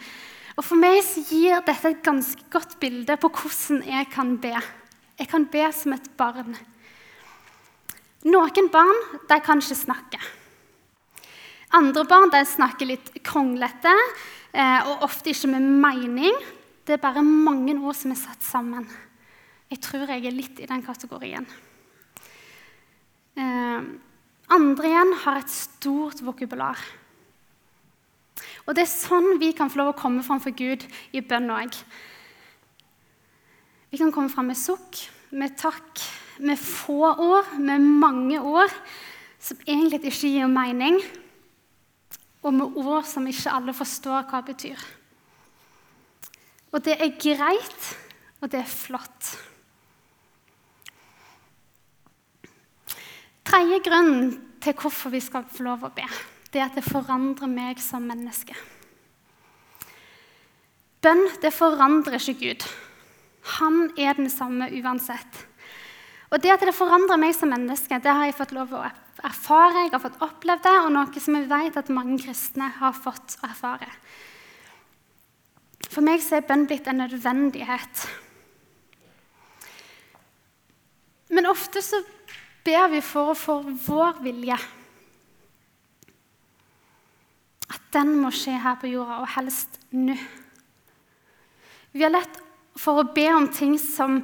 Og 0.54 0.66
For 0.66 0.78
meg 0.78 1.00
så 1.06 1.24
gir 1.26 1.64
dette 1.66 1.90
et 1.90 2.04
ganske 2.06 2.46
godt 2.54 2.78
bilde 2.82 3.18
på 3.18 3.32
hvordan 3.34 3.82
jeg 3.88 4.10
kan 4.14 4.36
be. 4.42 4.54
Jeg 5.18 5.30
kan 5.30 5.48
be 5.50 5.66
som 5.74 5.96
et 5.96 6.10
barn. 6.18 6.54
Noen 8.24 8.70
barn 8.72 9.00
de 9.30 9.40
kan 9.44 9.62
ikke 9.62 9.80
snakke. 9.80 10.22
Andre 11.74 12.06
barn 12.06 12.30
de 12.30 12.44
snakker 12.46 12.86
litt 12.86 13.10
kronglete 13.26 13.92
eh, 14.54 14.86
og 14.86 15.08
ofte 15.10 15.34
ikke 15.34 15.56
med 15.56 15.66
mening. 15.82 16.38
Det 16.86 16.98
er 16.98 17.02
bare 17.02 17.24
mange 17.26 17.74
ord 17.80 17.98
som 17.98 18.14
er 18.14 18.22
satt 18.22 18.46
sammen. 18.46 18.86
Jeg 19.74 19.82
tror 19.82 20.06
jeg 20.06 20.28
er 20.28 20.36
litt 20.36 20.60
i 20.62 20.70
den 20.70 20.84
kategorien. 20.86 21.48
Eh, 23.34 23.80
andre 24.54 24.92
igjen 24.92 25.16
har 25.24 25.42
et 25.42 25.50
stort 25.50 26.22
vokabular. 26.22 26.78
Og 28.64 28.76
det 28.76 28.86
er 28.86 28.92
sånn 28.92 29.40
vi 29.42 29.52
kan 29.56 29.72
få 29.72 29.82
lov 29.82 29.92
å 29.92 30.00
komme 30.00 30.24
fram 30.24 30.40
for 30.44 30.56
Gud 30.56 30.86
i 31.12 31.22
bønn 31.24 31.52
òg. 31.52 31.76
Vi 33.92 34.00
kan 34.00 34.14
komme 34.14 34.32
fram 34.32 34.48
med 34.50 34.58
sukk, 34.58 35.04
med 35.36 35.58
takk, 35.60 36.02
med 36.40 36.58
få 36.58 37.12
ord, 37.12 37.52
med 37.60 37.84
mange 37.84 38.40
ord 38.40 38.72
som 39.44 39.60
egentlig 39.68 40.00
ikke 40.08 40.32
gir 40.32 40.50
mening, 40.50 40.98
og 42.44 42.56
med 42.56 42.78
ord 42.80 43.06
som 43.08 43.28
ikke 43.28 43.52
alle 43.52 43.76
forstår 43.76 44.26
hva 44.30 44.42
det 44.42 44.56
betyr. 44.56 44.86
Og 46.74 46.82
det 46.84 46.96
er 46.98 47.18
greit, 47.22 47.90
og 48.42 48.50
det 48.50 48.64
er 48.64 48.72
flott. 48.72 49.34
Tredje 53.44 53.84
grunn 53.86 54.16
til 54.64 54.80
hvorfor 54.80 55.14
vi 55.14 55.22
skal 55.22 55.46
få 55.52 55.68
lov 55.68 55.84
å 55.86 55.94
be 55.94 56.08
det 56.54 56.62
er 56.62 56.70
at 56.70 56.78
det 56.78 56.86
forandrer 56.86 57.50
meg 57.50 57.82
som 57.82 58.06
menneske. 58.06 58.56
Bønn 61.04 61.26
det 61.44 61.52
forandrer 61.52 62.22
ikke 62.22 62.40
Gud. 62.40 62.66
Han 63.60 63.90
er 64.00 64.14
den 64.16 64.30
samme 64.32 64.70
uansett. 64.80 65.42
Og 66.32 66.42
det 66.42 66.54
at 66.54 66.64
det 66.66 66.76
forandrer 66.78 67.20
meg 67.20 67.34
som 67.36 67.52
menneske, 67.52 68.00
det 68.00 68.14
har 68.14 68.30
jeg 68.30 68.38
fått 68.38 68.54
lov 68.56 68.72
å 68.74 68.84
erfare. 69.26 69.84
Jeg 69.84 69.94
har 69.94 70.02
fått 70.02 70.22
oppleve 70.24 70.64
det, 70.64 70.76
og 70.86 70.94
noe 70.96 71.22
som 71.22 71.38
jeg 71.38 71.50
vet 71.50 71.80
at 71.82 71.92
mange 71.94 72.22
kristne 72.24 72.70
har 72.80 72.96
fått 72.96 73.36
erfare. 73.46 73.90
For 75.90 76.06
meg 76.06 76.24
så 76.24 76.40
er 76.40 76.48
bønn 76.48 76.66
blitt 76.70 76.88
en 76.90 77.04
nødvendighet. 77.04 78.06
Men 81.34 81.50
ofte 81.50 81.84
så 81.84 82.00
ber 82.66 82.88
vi 82.94 83.04
for 83.06 83.34
å 83.34 83.38
få 83.38 83.60
vår 83.86 84.24
vilje 84.24 84.58
den 87.94 88.16
må 88.20 88.32
skje 88.34 88.58
her 88.62 88.80
på 88.82 88.90
jorda, 88.92 89.22
og 89.22 89.32
helst 89.36 89.80
nå. 89.94 90.18
Vi 91.94 92.02
har 92.02 92.14
lett 92.14 92.42
for 92.80 93.02
å 93.02 93.10
be 93.14 93.28
om 93.34 93.48
ting 93.54 93.78
som 93.82 94.22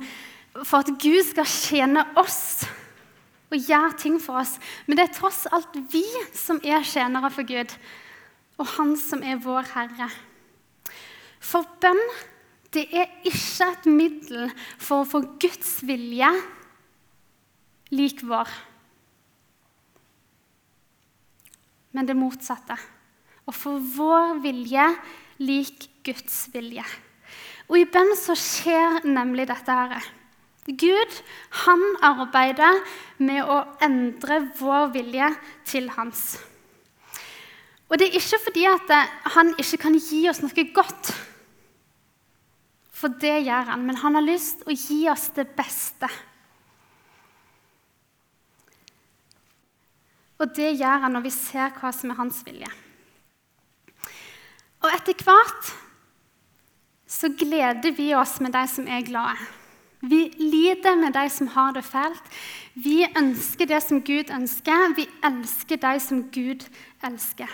for 0.66 0.82
at 0.82 0.90
Gud 1.02 1.22
skal 1.28 1.48
tjene 1.48 2.04
oss 2.20 2.66
og 3.50 3.58
gjøre 3.58 3.98
ting 4.02 4.18
for 4.22 4.42
oss. 4.42 4.56
Men 4.86 4.98
det 4.98 5.06
er 5.08 5.16
tross 5.18 5.46
alt 5.54 5.78
vi 5.94 6.04
som 6.38 6.62
er 6.66 6.86
tjenere 6.86 7.32
for 7.34 7.48
Gud, 7.48 7.72
og 8.60 8.68
Han 8.76 8.96
som 9.00 9.24
er 9.24 9.40
vår 9.42 9.70
Herre. 9.74 10.10
For 11.40 11.66
bønn 11.82 12.02
det 12.76 12.86
er 12.94 13.08
ikke 13.26 13.70
et 13.72 13.88
middel 13.90 14.50
for 14.78 15.02
å 15.02 15.10
få 15.10 15.24
Guds 15.42 15.80
vilje 15.88 16.30
lik 17.96 18.22
vår, 18.22 18.50
men 21.98 22.06
det 22.06 22.14
motsatte 22.14 22.76
og 23.50 23.56
for 23.58 23.82
vår 23.82 24.38
vilje 24.44 24.86
lik 25.42 25.88
Guds 26.06 26.48
vilje. 26.54 26.86
Og 27.70 27.82
I 27.82 27.88
bønn 27.90 28.14
så 28.18 28.36
skjer 28.38 29.02
nemlig 29.06 29.48
dette. 29.50 29.74
her. 29.74 30.06
Gud 30.70 31.16
han 31.66 31.82
arbeider 32.06 32.82
med 33.18 33.42
å 33.42 33.64
endre 33.82 34.42
vår 34.60 34.92
vilje 34.94 35.30
til 35.66 35.90
hans. 35.96 36.38
Og 37.90 37.98
det 37.98 38.10
er 38.10 38.20
ikke 38.20 38.42
fordi 38.44 38.66
at 38.70 38.92
han 39.34 39.56
ikke 39.58 39.82
kan 39.82 39.98
gi 39.98 40.28
oss 40.30 40.44
noe 40.44 40.66
godt. 40.74 41.10
For 42.94 43.16
det 43.22 43.46
gjør 43.48 43.72
han, 43.72 43.86
men 43.88 43.98
han 43.98 44.18
har 44.20 44.28
lyst 44.28 44.62
til 44.62 44.70
å 44.70 44.78
gi 44.78 45.00
oss 45.10 45.30
det 45.34 45.48
beste. 45.58 46.10
Og 50.40 50.54
det 50.56 50.76
gjør 50.78 51.02
han 51.06 51.18
når 51.18 51.26
vi 51.26 51.34
ser 51.34 51.74
hva 51.80 51.92
som 51.96 52.14
er 52.14 52.20
hans 52.20 52.44
vilje. 52.46 52.70
Og 54.80 54.92
etter 54.96 55.24
hvert 55.28 55.72
så 57.10 57.32
gleder 57.34 57.96
vi 57.98 58.12
oss 58.16 58.38
med 58.44 58.54
de 58.56 58.66
som 58.70 58.88
er 58.88 59.06
glade. 59.08 59.40
Vi 60.00 60.30
lider 60.40 60.96
med 60.96 61.12
de 61.14 61.26
som 61.30 61.50
har 61.52 61.74
det 61.76 61.84
fælt. 61.84 62.24
Vi 62.76 63.02
ønsker 63.18 63.68
det 63.68 63.82
som 63.84 64.00
Gud 64.02 64.32
ønsker. 64.32 64.94
Vi 64.96 65.08
elsker 65.28 65.82
de 65.82 66.00
som 66.00 66.22
Gud 66.32 66.64
elsker. 67.04 67.50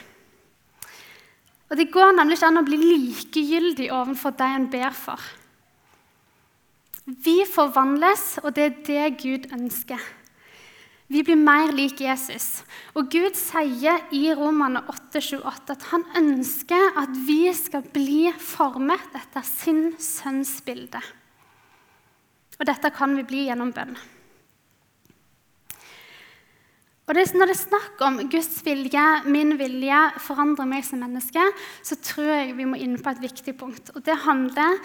Og 1.69 1.77
Det 1.77 1.91
går 1.91 2.11
nemlig 2.13 2.37
ikke 2.37 2.51
an 2.51 2.61
å 2.61 2.67
bli 2.67 2.77
likegyldig 2.77 3.89
overfor 3.91 4.35
de 4.37 4.51
en 4.55 4.69
ber 4.69 4.93
for. 4.93 5.21
Vi 7.05 7.41
forvandles, 7.49 8.39
og 8.43 8.53
det 8.55 8.63
er 8.63 8.77
det 8.85 9.17
Gud 9.21 9.49
ønsker. 9.53 10.01
Vi 11.07 11.21
blir 11.21 11.37
mer 11.37 11.69
lik 11.75 12.01
Jesus. 12.01 12.63
Og 12.97 13.11
Gud 13.13 13.37
sier 13.37 14.07
i 14.15 14.23
Romane 14.33 14.81
8,28 14.89 15.75
at 15.75 15.85
han 15.91 16.05
ønsker 16.17 16.97
at 16.97 17.13
vi 17.27 17.43
skal 17.53 17.85
bli 17.93 18.31
formet 18.41 19.13
etter 19.13 19.45
sin 19.45 19.91
sønns 20.01 20.57
bilde. 20.65 21.01
Og 22.57 22.65
dette 22.65 22.89
kan 22.95 23.13
vi 23.17 23.25
bli 23.27 23.45
gjennom 23.49 23.73
bønn. 23.75 23.93
Og 27.05 27.13
det, 27.13 27.27
Når 27.37 27.51
det 27.51 27.53
er 27.53 27.59
snakk 27.59 28.01
om 28.01 28.17
Guds 28.33 28.63
vilje, 28.65 29.03
min 29.29 29.59
vilje, 29.59 29.99
forandrer 30.25 30.65
meg 30.65 30.87
som 30.87 31.03
menneske, 31.05 31.43
så 31.85 31.99
tror 32.01 32.31
jeg 32.31 32.55
vi 32.57 32.65
må 32.65 32.79
inn 32.81 32.97
på 32.97 33.13
et 33.13 33.21
viktig 33.21 33.53
punkt. 33.59 33.91
Og 33.93 34.01
Det 34.01 34.23
handler 34.25 34.81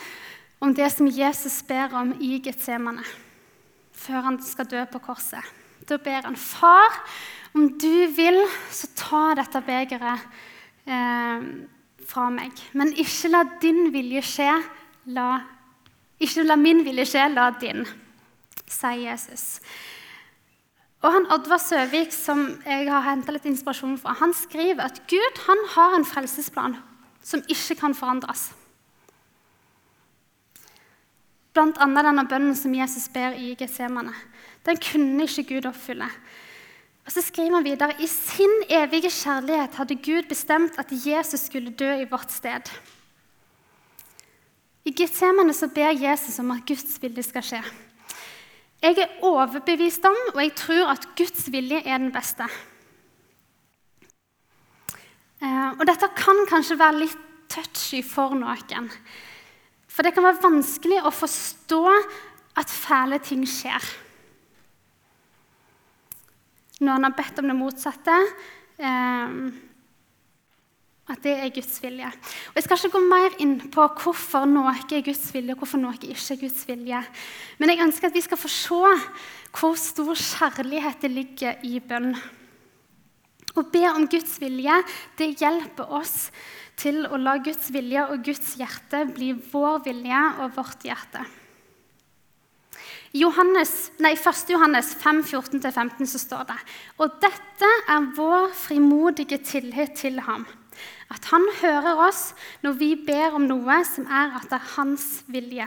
om 0.61 0.75
det 0.75 0.91
som 0.93 1.09
Jesus 1.09 1.63
ber 1.65 1.97
om 1.97 2.13
i 2.21 2.37
Getsemane 2.45 3.07
før 4.01 4.21
han 4.25 4.39
skal 4.45 4.69
dø 4.69 4.85
på 4.85 5.01
korset. 5.01 5.60
Da 5.91 5.99
ber 5.99 6.23
han 6.23 6.37
far, 6.39 7.01
om 7.55 7.67
du 7.83 8.07
vil, 8.15 8.39
så 8.71 8.87
ta 8.95 9.23
dette 9.35 9.59
begeret 9.67 10.27
eh, 10.87 11.47
fra 12.07 12.29
meg. 12.31 12.61
Men 12.79 12.93
ikke 12.95 13.31
la 13.33 13.41
din 13.63 13.89
vilje 13.91 14.23
skje, 14.23 14.53
la, 15.17 15.31
ikke 16.23 16.47
la 16.47 16.59
min 16.61 16.85
vilje 16.87 17.09
skje, 17.11 17.25
la 17.35 17.49
din, 17.59 17.83
sier 18.71 19.03
Jesus. 19.09 19.59
Og 21.01 21.11
han 21.17 21.27
Oddvar 21.33 21.59
Søvik, 21.65 22.15
som 22.15 22.45
jeg 22.63 22.87
har 22.87 23.07
henta 23.09 23.35
litt 23.35 23.49
inspirasjon 23.49 23.99
fra, 23.99 24.15
han 24.21 24.35
skriver 24.37 24.85
at 24.85 25.03
Gud 25.11 25.45
han 25.49 25.67
har 25.75 25.97
en 25.97 26.07
frelsesplan 26.07 26.77
som 27.25 27.43
ikke 27.51 27.81
kan 27.83 27.97
forandres. 27.97 28.51
Blant 31.55 31.81
annet 31.83 32.07
denne 32.07 32.27
bønnen 32.31 32.55
som 32.59 32.75
Jesus 32.75 33.09
ber 33.11 33.35
i 33.35 33.55
Getsemane. 33.59 34.15
Den 34.67 34.79
kunne 34.79 35.27
ikke 35.27 35.49
Gud 35.55 35.67
oppfylle. 35.71 36.07
Og 37.07 37.15
så 37.15 37.25
skriver 37.27 37.57
han 37.57 37.67
videre 37.67 37.97
i 37.99 38.07
sin 38.07 38.53
evige 38.71 39.11
kjærlighet 39.11 39.79
hadde 39.81 39.97
Gud 39.99 40.29
bestemt 40.31 40.79
at 40.79 40.93
Jesus 40.93 41.49
skulle 41.49 41.73
dø 41.75 41.89
i 41.99 42.09
vårt 42.11 42.31
sted. 42.31 42.71
I 44.85 44.93
Getsemane 44.97 45.55
så 45.57 45.69
ber 45.75 45.97
Jesus 45.97 46.39
om 46.39 46.53
at 46.55 46.63
Guds 46.69 47.01
vilje 47.03 47.25
skal 47.27 47.45
skje. 47.45 47.63
Jeg 48.81 48.97
er 48.97 49.19
overbevist 49.27 50.05
om, 50.09 50.17
og 50.35 50.41
jeg 50.41 50.55
tror 50.57 50.93
at 50.95 51.09
Guds 51.19 51.51
vilje 51.53 51.83
er 51.85 51.99
den 51.99 52.13
beste. 52.15 52.47
Eh, 55.41 55.69
og 55.75 55.85
dette 55.89 56.09
kan 56.17 56.47
kanskje 56.49 56.79
være 56.81 57.03
litt 57.03 57.27
touchy 57.51 58.01
for 58.07 58.39
noen. 58.39 58.89
For 60.01 60.07
det 60.09 60.15
kan 60.17 60.25
være 60.25 60.41
vanskelig 60.41 60.99
å 61.05 61.11
forstå 61.13 61.79
at 62.57 62.71
fæle 62.73 63.19
ting 63.21 63.43
skjer. 63.45 63.85
Når 66.81 66.95
han 66.95 67.05
har 67.05 67.13
bedt 67.19 67.43
om 67.43 67.51
det 67.51 67.57
motsatte, 67.59 68.15
eh, 68.81 69.35
at 71.13 71.21
det 71.21 71.35
er 71.35 71.53
Guds 71.53 71.77
vilje. 71.85 72.09
Og 72.09 72.57
Jeg 72.57 72.65
skal 72.65 72.81
ikke 72.81 72.95
gå 72.97 73.03
mer 73.11 73.37
inn 73.45 73.55
på 73.69 73.85
hvorfor 74.01 74.49
noe 74.49 74.73
er 74.73 75.05
Guds 75.05 75.35
vilje, 75.35 75.53
og 75.53 75.61
hvorfor 75.61 75.85
noe 75.85 75.93
ikke 75.93 76.17
er 76.17 76.43
Guds 76.47 76.65
vilje. 76.65 77.03
Men 77.59 77.69
jeg 77.69 77.85
ønsker 77.85 78.09
at 78.09 78.17
vi 78.17 78.25
skal 78.25 78.41
få 78.41 78.49
se 78.49 78.97
hvor 79.53 79.77
stor 79.77 80.15
kjærlighet 80.17 81.05
det 81.05 81.13
ligger 81.13 81.61
i 81.61 81.77
bønn. 81.77 82.15
Å 83.53 83.69
be 83.69 83.85
om 83.93 84.09
Guds 84.09 84.41
vilje 84.41 84.81
det 85.21 85.35
hjelper 85.43 85.93
oss 85.93 86.31
til 86.81 87.05
å 87.07 87.19
la 87.21 87.37
Guds 87.45 87.69
vilje 87.75 88.07
og 88.09 88.25
Guds 88.25 88.55
hjerte 88.61 89.05
bli 89.13 89.35
vår 89.53 89.83
vilje 89.85 90.23
og 90.41 90.57
vårt 90.57 90.87
hjerte. 90.89 91.25
I 93.11 93.25
Johannes, 93.25 93.91
nei, 93.99 94.13
1. 94.15 94.53
Johannes 94.53 94.93
5, 95.03 95.25
14-15 95.27 96.07
så 96.13 96.21
står 96.23 96.45
det 96.47 96.59
Og 97.03 97.17
dette 97.23 97.71
er 97.91 98.07
vår 98.15 98.53
frimodige 98.55 99.41
tillit 99.43 99.97
til 99.99 100.21
ham 100.23 100.47
at 101.11 101.27
han 101.33 101.43
hører 101.59 101.99
oss 102.07 102.31
når 102.63 102.77
vi 102.79 102.91
ber 102.95 103.35
om 103.35 103.49
noe 103.51 103.81
som 103.89 104.07
er 104.07 104.37
etter 104.39 104.63
hans 104.77 105.25
vilje. 105.27 105.67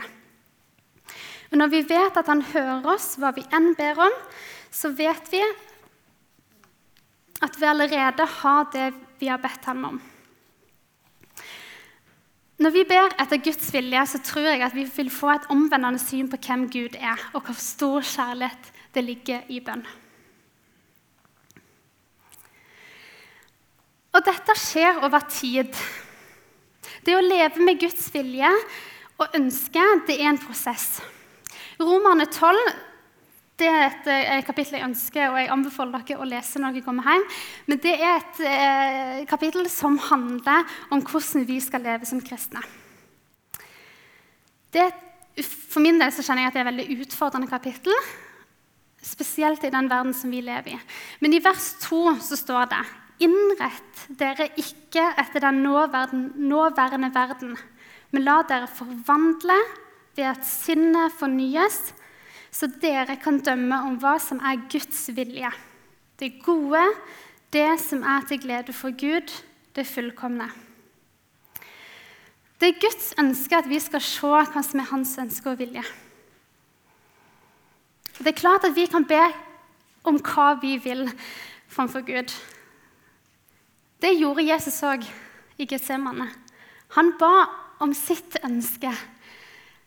Og 1.52 1.60
når 1.60 1.70
vi 1.74 1.82
vet 1.90 2.16
at 2.16 2.30
han 2.32 2.40
hører 2.54 2.88
oss 2.94 3.12
hva 3.20 3.34
vi 3.36 3.44
enn 3.54 3.74
ber 3.78 4.00
om, 4.06 4.16
så 4.72 4.90
vet 4.96 5.28
vi 5.30 5.42
at 7.44 7.60
vi 7.60 7.68
allerede 7.68 8.26
har 8.40 8.72
det 8.72 8.88
vi 9.20 9.28
har 9.28 9.42
bedt 9.42 9.68
ham 9.68 9.84
om. 9.92 10.00
Når 12.64 12.72
vi 12.72 12.82
ber 12.88 13.12
etter 13.20 13.42
Guds 13.44 13.66
vilje, 13.74 14.02
så 14.08 14.18
tror 14.24 14.46
jeg 14.48 14.62
at 14.64 14.72
vi 14.72 14.86
vil 14.88 15.10
få 15.12 15.34
et 15.34 15.50
omvendende 15.52 16.00
syn 16.00 16.30
på 16.32 16.38
hvem 16.46 16.62
Gud 16.72 16.94
er, 16.96 17.20
og 17.36 17.42
hvor 17.44 17.58
stor 17.60 18.00
kjærlighet 18.00 18.70
det 18.94 19.02
ligger 19.04 19.50
i 19.52 19.58
bønn. 19.60 19.82
Og 24.14 24.24
dette 24.24 24.56
skjer 24.56 25.02
over 25.04 25.26
tid. 25.28 25.76
Det 27.04 27.18
å 27.18 27.26
leve 27.26 27.66
med 27.66 27.82
Guds 27.82 28.08
vilje 28.14 28.48
og 29.20 29.36
ønske, 29.36 29.84
det 30.08 30.16
er 30.16 30.30
en 30.30 30.40
prosess. 30.40 31.02
Romerne 31.82 32.30
12 32.30 32.93
det 33.58 33.68
er 33.70 33.84
et, 33.86 34.06
eh, 34.10 34.42
kapittel 34.42 34.78
jeg 34.78 34.88
ønsker, 34.88 35.28
og 35.30 35.38
jeg 35.38 35.50
anbefaler 35.54 36.02
dere 36.02 36.18
å 36.18 36.26
lese 36.26 36.58
når 36.58 36.74
dere 36.74 36.86
kommer 36.86 37.06
hjem. 37.06 37.26
Men 37.68 37.78
det 37.78 37.94
er 37.94 38.16
et 38.16 38.40
eh, 38.50 39.26
kapittel 39.30 39.68
som 39.70 39.98
handler 40.10 40.66
om 40.90 41.00
hvordan 41.00 41.46
vi 41.46 41.60
skal 41.62 41.84
leve 41.86 42.08
som 42.08 42.20
kristne. 42.20 42.64
Det, 44.74 44.88
for 45.70 45.84
min 45.84 46.00
del 46.02 46.10
så 46.10 46.24
kjenner 46.26 46.42
jeg 46.42 46.50
at 46.50 46.56
det 46.56 46.62
er 46.64 46.66
et 46.66 46.72
veldig 46.72 47.06
utfordrende 47.06 47.50
kapittel. 47.50 47.94
Spesielt 49.04 49.62
i 49.62 49.70
den 49.70 49.90
verden 49.90 50.14
som 50.18 50.34
vi 50.34 50.42
lever 50.42 50.74
i. 50.74 50.80
Men 51.22 51.36
i 51.36 51.42
vers 51.44 51.74
2 51.86 52.18
så 52.26 52.38
står 52.40 52.70
det 52.74 52.82
Innrett 53.22 54.06
dere 54.18 54.48
ikke 54.58 55.04
etter 55.22 55.44
den 55.44 55.62
nåværende 55.62 57.10
verden, 57.14 57.54
men 58.10 58.24
la 58.26 58.40
dere 58.48 58.66
forvandle 58.66 59.54
ved 60.16 60.26
at 60.32 60.42
sinnet 60.46 61.14
fornyes, 61.14 61.94
så 62.54 62.68
dere 62.80 63.16
kan 63.18 63.40
dømme 63.42 63.80
om 63.88 63.96
hva 63.98 64.14
som 64.22 64.38
er 64.38 64.62
Guds 64.70 65.08
vilje. 65.16 65.50
Det 66.20 66.36
gode, 66.44 66.84
det 67.50 67.80
som 67.82 68.04
er 68.06 68.22
til 68.28 68.38
glede 68.44 68.74
for 68.76 68.94
Gud, 68.94 69.32
det 69.74 69.86
fullkomne. 69.90 70.46
Det 72.60 72.70
er 72.70 72.80
Guds 72.80 73.10
ønske 73.18 73.58
at 73.58 73.66
vi 73.68 73.80
skal 73.82 74.02
se 74.06 74.30
hva 74.30 74.62
som 74.62 74.80
er 74.80 74.90
hans 74.92 75.16
ønske 75.18 75.50
og 75.50 75.58
vilje. 75.58 75.82
Det 78.20 78.30
er 78.30 78.38
klart 78.38 78.64
at 78.64 78.76
vi 78.76 78.86
kan 78.86 79.04
be 79.04 79.20
om 80.06 80.20
hva 80.22 80.52
vi 80.62 80.76
vil 80.78 81.08
framfor 81.68 82.06
Gud. 82.06 82.30
Det 83.98 84.14
gjorde 84.14 84.46
Jesus 84.46 84.78
òg 84.86 85.02
i 85.58 85.66
Getsemane. 85.66 86.28
Han 86.94 87.16
ba 87.18 87.48
om 87.82 87.94
sitt 87.98 88.38
ønske. 88.46 88.92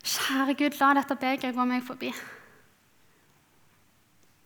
Kjære 0.03 0.57
Gud, 0.59 0.81
la 0.81 0.97
dette 0.99 1.15
begeret 1.15 1.55
gå 1.55 1.65
meg 1.69 1.87
forbi. 1.87 2.11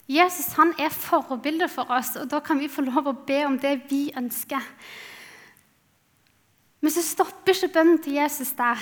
Jesus 0.09 0.53
han 0.57 0.73
er 0.79 0.89
forbildet 0.89 1.71
for 1.71 1.89
oss, 1.93 2.15
og 2.19 2.29
da 2.31 2.41
kan 2.43 2.59
vi 2.59 2.71
få 2.71 2.83
lov 2.87 3.07
å 3.07 3.17
be 3.27 3.43
om 3.45 3.57
det 3.61 3.77
vi 3.89 4.09
ønsker. 4.17 4.65
Men 6.81 6.93
så 6.93 7.03
stopper 7.05 7.53
ikke 7.53 7.73
bønnen 7.75 8.01
til 8.01 8.17
Jesus 8.17 8.53
der 8.57 8.81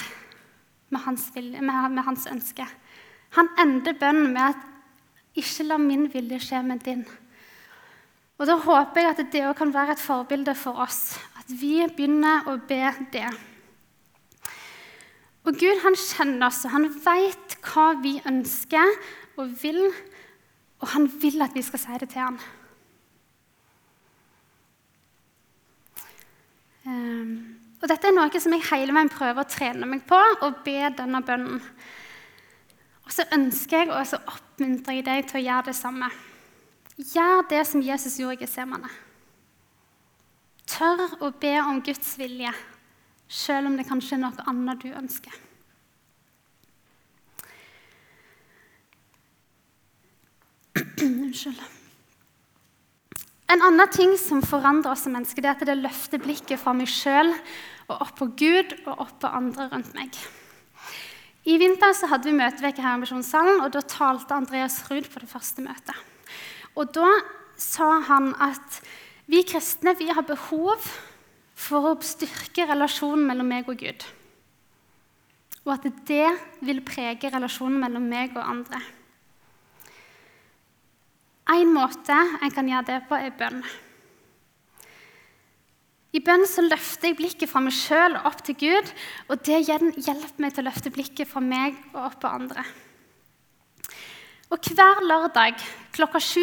med 0.90 1.04
hans, 1.04 1.28
vilje, 1.36 1.62
med, 1.62 1.92
med 1.92 2.04
hans 2.08 2.26
ønske. 2.32 2.66
Han 3.38 3.50
ender 3.60 3.94
bønnen 4.00 4.34
med 4.34 4.42
at 4.42 4.66
'ikke 5.36 5.68
la 5.68 5.78
min 5.78 6.08
vilje 6.14 6.40
skje, 6.40 6.64
men 6.64 6.80
din'. 6.80 7.08
Og 8.40 8.48
Da 8.48 8.56
håper 8.56 9.02
jeg 9.02 9.10
at 9.10 9.32
det 9.32 9.44
òg 9.44 9.56
kan 9.56 9.74
være 9.74 9.92
et 9.92 10.00
forbilde 10.00 10.56
for 10.56 10.80
oss, 10.80 11.20
at 11.40 11.46
vi 11.62 11.86
begynner 11.88 12.48
å 12.48 12.58
be 12.68 12.94
det. 13.12 13.28
Og 15.44 15.54
Gud 15.60 15.82
han 15.84 15.96
kjenner 15.96 16.48
oss, 16.48 16.66
og 16.66 16.72
han 16.72 16.88
vet 16.88 17.58
hva 17.62 18.02
vi 18.02 18.22
ønsker 18.26 18.96
og 19.38 19.52
vil, 19.62 19.92
og 20.80 20.88
han 20.94 21.08
vil 21.22 21.42
at 21.44 21.56
vi 21.56 21.64
skal 21.66 21.82
si 21.82 21.98
det 22.00 22.10
til 22.14 22.24
han. 22.24 22.40
Um, 26.88 27.34
og 27.80 27.88
Dette 27.92 28.10
er 28.10 28.16
noe 28.16 28.42
som 28.42 28.56
jeg 28.56 28.68
hele 28.72 28.96
veien 28.96 29.12
prøver 29.12 29.44
å 29.44 29.50
trene 29.50 29.88
meg 29.88 30.06
på, 30.08 30.18
å 30.18 30.52
be 30.66 30.80
denne 30.96 31.22
bønnen. 31.26 31.60
Og 33.06 33.14
så 33.14 33.26
ønsker 33.36 33.84
jeg 33.84 33.92
og 33.92 34.08
så 34.08 34.20
oppmuntrer 34.22 35.00
jeg 35.00 35.06
deg 35.08 35.28
til 35.30 35.40
å 35.40 35.46
gjøre 35.46 35.70
det 35.70 35.76
samme. 35.78 36.10
Gjør 37.00 37.46
det 37.50 37.62
som 37.68 37.84
Jesus 37.84 38.20
gjorde 38.20 38.40
i 38.40 38.44
Getsemane. 38.44 38.92
Tør 40.70 41.06
å 41.26 41.32
be 41.42 41.56
om 41.64 41.80
Guds 41.84 42.12
vilje, 42.20 42.52
selv 43.28 43.72
om 43.72 43.78
det 43.80 43.88
kanskje 43.90 44.20
er 44.20 44.26
noe 44.26 44.50
annet 44.52 44.84
du 44.84 44.92
ønsker. 44.92 45.34
Unnskyld. 51.06 51.60
En 53.50 53.64
annen 53.66 53.90
ting 53.90 54.12
som 54.22 54.44
forandrer 54.46 54.94
oss 54.94 55.08
som 55.08 55.16
mennesker, 55.16 55.42
det 55.42 55.50
er 55.50 55.56
at 55.58 55.66
det 55.66 55.80
løfter 55.80 56.22
blikket 56.22 56.62
fra 56.62 56.76
meg 56.78 56.90
sjøl 56.92 57.32
og 57.90 57.96
opp 57.96 58.14
på 58.20 58.28
Gud 58.38 58.76
og 58.84 59.02
opp 59.08 59.16
på 59.24 59.32
andre 59.40 59.66
rundt 59.72 59.96
meg. 59.98 60.14
I 61.50 61.56
vinter 61.58 61.96
så 61.98 62.12
hadde 62.12 62.30
vi 62.30 62.38
møteveke 62.38 62.84
her 62.84 63.00
i 63.00 63.02
Misjonssalen, 63.02 63.64
og 63.64 63.72
da 63.74 63.82
talte 63.82 64.38
Andreas 64.38 64.84
Ruud 64.90 65.08
på 65.10 65.24
det 65.24 65.32
første 65.32 65.64
møtet. 65.66 65.96
Og 66.78 66.92
da 66.94 67.08
sa 67.60 67.88
han 68.06 68.36
at 68.38 68.82
vi 69.30 69.42
kristne 69.48 69.96
vi 69.98 70.12
har 70.14 70.28
behov 70.28 70.86
for 71.60 71.90
å 71.90 71.98
styrke 72.06 72.68
relasjonen 72.70 73.26
mellom 73.32 73.50
meg 73.50 73.72
og 73.72 73.82
Gud. 73.82 74.06
Og 75.66 75.74
at 75.76 75.90
det 76.08 76.30
vil 76.66 76.86
prege 76.86 77.34
relasjonen 77.34 77.82
mellom 77.82 78.06
meg 78.10 78.38
og 78.38 78.46
andre. 78.46 78.82
En 81.50 81.72
måte 81.74 82.16
en 82.16 82.52
kan 82.54 82.68
gjøre 82.70 82.88
det 82.92 82.98
på, 83.10 83.18
er 83.18 83.34
bønn. 83.38 83.64
I 86.10 86.22
bønn 86.26 86.46
så 86.50 86.64
løfter 86.66 87.12
jeg 87.12 87.20
blikket 87.20 87.50
fra 87.52 87.62
meg 87.62 87.76
sjøl 87.78 88.16
og 88.18 88.30
opp 88.32 88.40
til 88.46 88.58
Gud, 88.58 88.94
og 89.30 89.42
det 89.46 89.60
hjelper 89.68 90.42
meg 90.42 90.56
til 90.56 90.64
å 90.64 90.70
løfte 90.70 90.94
blikket 90.94 91.30
fra 91.30 91.42
meg 91.42 91.78
og 91.94 92.02
opp 92.08 92.18
på 92.24 92.32
andre. 92.34 92.66
Og 94.50 94.72
hver 94.74 95.04
lørdag 95.06 95.62
klokka 95.94 96.22
7 96.22 96.42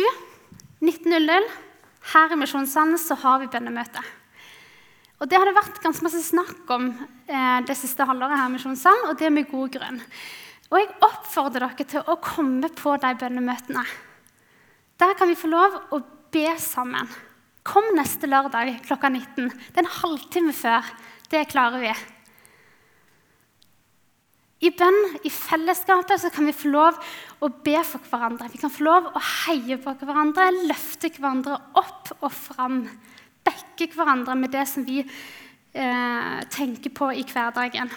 19.00 0.84 1.48
her 2.12 2.32
i 2.34 2.38
Misjonssanden 2.38 3.00
så 3.02 3.16
har 3.18 3.40
vi 3.42 3.50
bønnemøte. 3.50 4.02
Og 5.18 5.28
Det 5.30 5.38
har 5.38 5.48
det 5.48 5.56
vært 5.56 5.80
ganske 5.82 6.04
masse 6.04 6.20
snakk 6.22 6.70
om 6.70 6.90
eh, 6.92 7.60
det 7.66 7.74
siste 7.78 8.04
halvåret, 8.06 8.36
her 8.36 8.50
i 8.50 8.54
Misjonssand, 8.54 9.06
og 9.08 9.18
det 9.18 9.32
med 9.32 9.48
god 9.50 9.72
grunn. 9.78 10.02
Og 10.70 10.78
Jeg 10.78 10.92
oppfordrer 11.00 11.64
dere 11.64 11.88
til 11.88 12.04
å 12.04 12.18
komme 12.22 12.68
på 12.76 12.94
de 13.00 13.14
bønnemøtene. 13.18 13.86
Der 14.96 15.14
kan 15.18 15.28
vi 15.28 15.36
få 15.38 15.50
lov 15.52 15.76
å 15.92 16.00
be 16.32 16.48
sammen. 16.60 17.08
Kom 17.66 17.88
neste 17.96 18.28
lørdag 18.30 18.78
klokka 18.86 19.10
19. 19.12 19.50
Det 19.50 19.80
er 19.80 19.84
en 19.84 19.96
halvtime 20.00 20.54
før. 20.56 20.86
Det 21.30 21.48
klarer 21.50 21.82
vi. 21.82 21.94
I 24.66 24.70
bønn, 24.72 24.96
i 25.26 25.30
fellesskapet, 25.30 26.16
så 26.22 26.30
kan 26.32 26.46
vi 26.48 26.54
få 26.56 26.70
lov 26.72 26.96
å 27.44 27.50
be 27.50 27.76
for 27.84 28.00
hverandre. 28.08 28.48
Vi 28.54 28.60
kan 28.62 28.72
få 28.72 28.86
lov 28.86 29.10
å 29.10 29.20
heie 29.44 29.76
på 29.82 29.92
hverandre, 30.00 30.48
løfte 30.70 31.10
hverandre 31.18 31.58
opp 31.76 32.14
og 32.22 32.30
fram. 32.32 32.84
Bekke 33.44 33.90
hverandre 33.92 34.38
med 34.38 34.54
det 34.56 34.64
som 34.70 34.86
vi 34.86 35.02
eh, 35.02 36.38
tenker 36.56 36.94
på 36.96 37.10
i 37.12 37.26
hverdagen. 37.28 37.92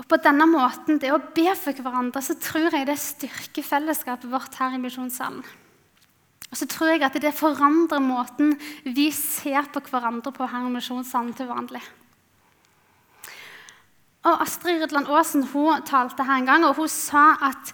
Og 0.00 0.06
på 0.08 0.16
denne 0.24 0.46
måten, 0.48 0.98
det 1.00 1.12
å 1.12 1.20
be 1.20 1.52
for 1.58 1.76
hverandre, 1.76 2.22
så 2.24 2.36
tror 2.40 2.72
jeg 2.72 2.88
det 2.88 2.96
styrker 3.00 3.66
fellesskapet 3.66 4.30
vårt 4.32 4.56
her 4.56 4.72
i 4.72 4.80
Misjonssalen. 4.80 5.42
Og 6.50 6.58
så 6.58 6.66
tror 6.66 6.94
jeg 6.94 7.04
at 7.06 7.18
det 7.22 7.30
forandrer 7.36 8.00
måten 8.02 8.56
vi 8.82 9.10
ser 9.14 9.68
på 9.70 9.82
hverandre 9.86 10.32
på 10.34 10.48
her 10.50 10.66
i 10.66 10.72
Misjonssalen 10.72 11.34
til 11.36 11.50
vanlig. 11.52 11.82
Og 14.26 14.42
Astrid 14.42 14.82
Rydland 14.82 15.08
Aasen 15.08 15.46
hun 15.52 15.84
talte 15.88 16.24
her 16.26 16.40
en 16.40 16.48
gang, 16.48 16.64
og 16.66 16.80
hun 16.80 16.90
sa 16.92 17.36
at 17.50 17.72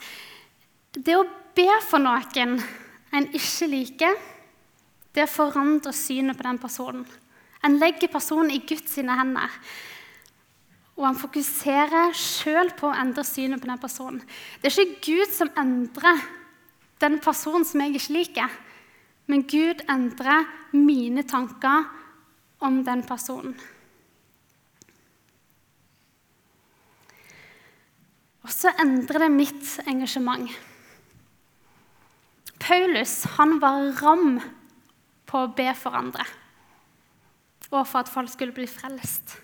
det 0.94 1.16
å 1.16 1.26
be 1.56 1.70
for 1.86 2.02
noen 2.02 2.58
en 3.14 3.28
ikke 3.34 3.70
liker, 3.70 4.18
det 5.16 5.30
forandrer 5.32 5.94
synet 5.96 6.36
på 6.36 6.44
den 6.44 6.58
personen. 6.60 7.06
En 7.64 7.78
legger 7.80 8.12
personen 8.12 8.52
i 8.52 8.60
Guds 8.68 8.98
hender. 8.98 9.50
Og 10.96 11.04
han 11.04 11.18
fokuserer 11.20 12.14
sjøl 12.16 12.72
på 12.76 12.88
å 12.88 12.96
endre 12.96 13.24
synet 13.26 13.60
på 13.60 13.68
den 13.68 13.80
personen. 13.80 14.22
Det 14.62 14.70
er 14.70 14.86
ikke 14.86 15.04
Gud 15.10 15.34
som 15.36 15.52
endrer 15.60 16.22
den 17.04 17.18
personen 17.20 17.66
som 17.68 17.82
jeg 17.84 17.98
ikke 17.98 18.16
liker, 18.16 18.52
men 19.28 19.44
Gud 19.44 19.82
endrer 19.92 20.46
mine 20.72 21.26
tanker 21.28 21.90
om 22.64 22.80
den 22.86 23.02
personen. 23.04 23.56
Og 28.46 28.52
så 28.54 28.70
endrer 28.78 29.26
det 29.26 29.32
mitt 29.34 29.72
engasjement. 29.90 30.48
Paulus 32.62 33.24
han 33.36 33.58
var 33.62 33.90
ram 34.00 34.38
på 35.26 35.42
å 35.42 35.52
be 35.54 35.66
for 35.76 35.98
andre 35.98 36.24
og 37.66 37.82
for 37.90 37.98
at 37.98 38.10
folk 38.10 38.30
skulle 38.30 38.54
bli 38.54 38.68
frelst. 38.70 39.34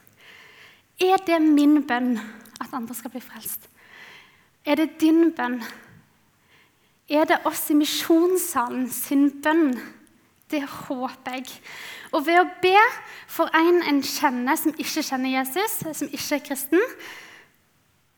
Er 1.02 1.18
det 1.26 1.40
min 1.42 1.80
bønn 1.86 2.14
at 2.62 2.74
andre 2.76 2.94
skal 2.94 3.10
bli 3.10 3.22
frelst? 3.24 3.66
Er 4.64 4.78
det 4.78 5.00
din 5.00 5.32
bønn? 5.34 5.58
Er 7.10 7.26
det 7.26 7.40
oss 7.48 7.64
i 7.72 7.76
misjonssalen 7.76 8.86
sin 8.92 9.26
bønn? 9.42 9.74
Det 10.52 10.62
håper 10.62 11.38
jeg. 11.38 11.48
Og 12.12 12.26
ved 12.26 12.38
å 12.42 12.48
be 12.62 12.76
for 13.30 13.50
en 13.56 13.82
en 13.88 14.02
kjenner 14.04 14.58
som 14.60 14.74
ikke 14.76 15.02
kjenner 15.02 15.34
Jesus, 15.40 15.80
som 15.82 16.12
ikke 16.12 16.38
er 16.38 16.46
kristen, 16.46 16.82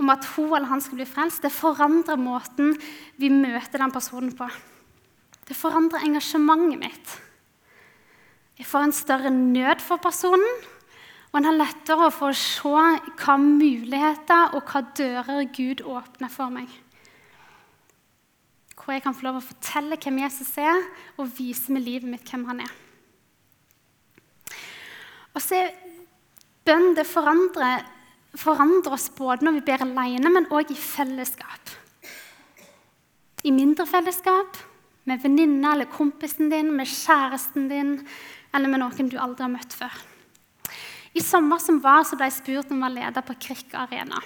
om 0.03 0.11
at 0.11 0.27
hun 0.35 0.51
eller 0.51 0.69
han 0.69 0.83
skal 0.83 0.99
bli 0.99 1.07
frelst, 1.07 1.45
det 1.45 1.55
forandrer 1.55 2.19
måten 2.19 2.75
vi 3.17 3.31
møter 3.31 3.79
den 3.79 3.95
personen 3.95 4.35
på. 4.37 4.49
Det 5.47 5.57
forandrer 5.57 6.05
engasjementet 6.05 6.81
mitt. 6.81 7.15
Jeg 8.59 8.67
får 8.67 8.87
en 8.87 8.97
større 8.97 9.31
nød 9.31 9.83
for 9.83 10.03
personen. 10.03 10.51
Og 11.35 11.41
en 11.41 11.49
har 11.49 11.57
lettere 11.59 12.13
for 12.15 12.31
å 12.31 12.39
se 12.39 12.71
hva 12.71 13.35
muligheter 13.43 14.53
og 14.55 14.69
hva 14.71 14.85
dører 14.95 15.49
Gud 15.51 15.81
åpner 15.83 16.31
for 16.31 16.53
meg. 16.55 16.69
Hvor 18.79 18.95
jeg 18.95 19.03
kan 19.03 19.17
få 19.19 19.27
lov 19.27 19.41
å 19.41 19.43
fortelle 19.43 19.99
hvem 19.99 20.21
Jesus 20.23 20.53
er, 20.63 20.79
og 21.19 21.33
vise 21.35 21.75
med 21.75 21.83
livet 21.83 22.07
mitt 22.07 22.31
hvem 22.31 22.47
han 22.53 22.63
er. 22.63 22.71
Og 25.35 25.43
så 25.43 25.59
er 25.59 25.75
Bønn 26.65 26.95
det 26.97 27.03
forandrer, 27.05 27.83
forandrer 28.39 28.95
oss 28.95 29.11
både 29.13 29.45
når 29.45 29.59
vi 29.59 29.65
ber 29.67 29.83
alene, 29.85 30.31
men 30.33 30.47
òg 30.55 30.71
i 30.73 30.79
fellesskap. 30.79 31.75
I 33.45 33.53
mindre 33.53 33.85
fellesskap, 33.91 34.63
med 35.05 35.21
venninna 35.21 35.75
eller 35.75 35.91
kompisen 35.93 36.49
din, 36.49 36.71
med 36.73 36.89
kjæresten 36.89 37.67
din 37.69 37.99
eller 38.55 38.71
med 38.71 38.81
noen 38.81 39.11
du 39.11 39.19
aldri 39.21 39.45
har 39.45 39.53
møtt 39.53 39.75
før. 39.77 40.14
I 41.15 41.23
sommer 41.23 41.61
som 41.63 41.79
var, 41.83 42.03
så 42.03 42.19
ble 42.19 42.27
jeg 42.27 42.41
spurt 42.41 42.73
om 42.75 42.83
å 42.83 42.91
leder 42.91 43.23
på 43.23 43.37
Krikk 43.47 43.75
Arena. 43.79 44.19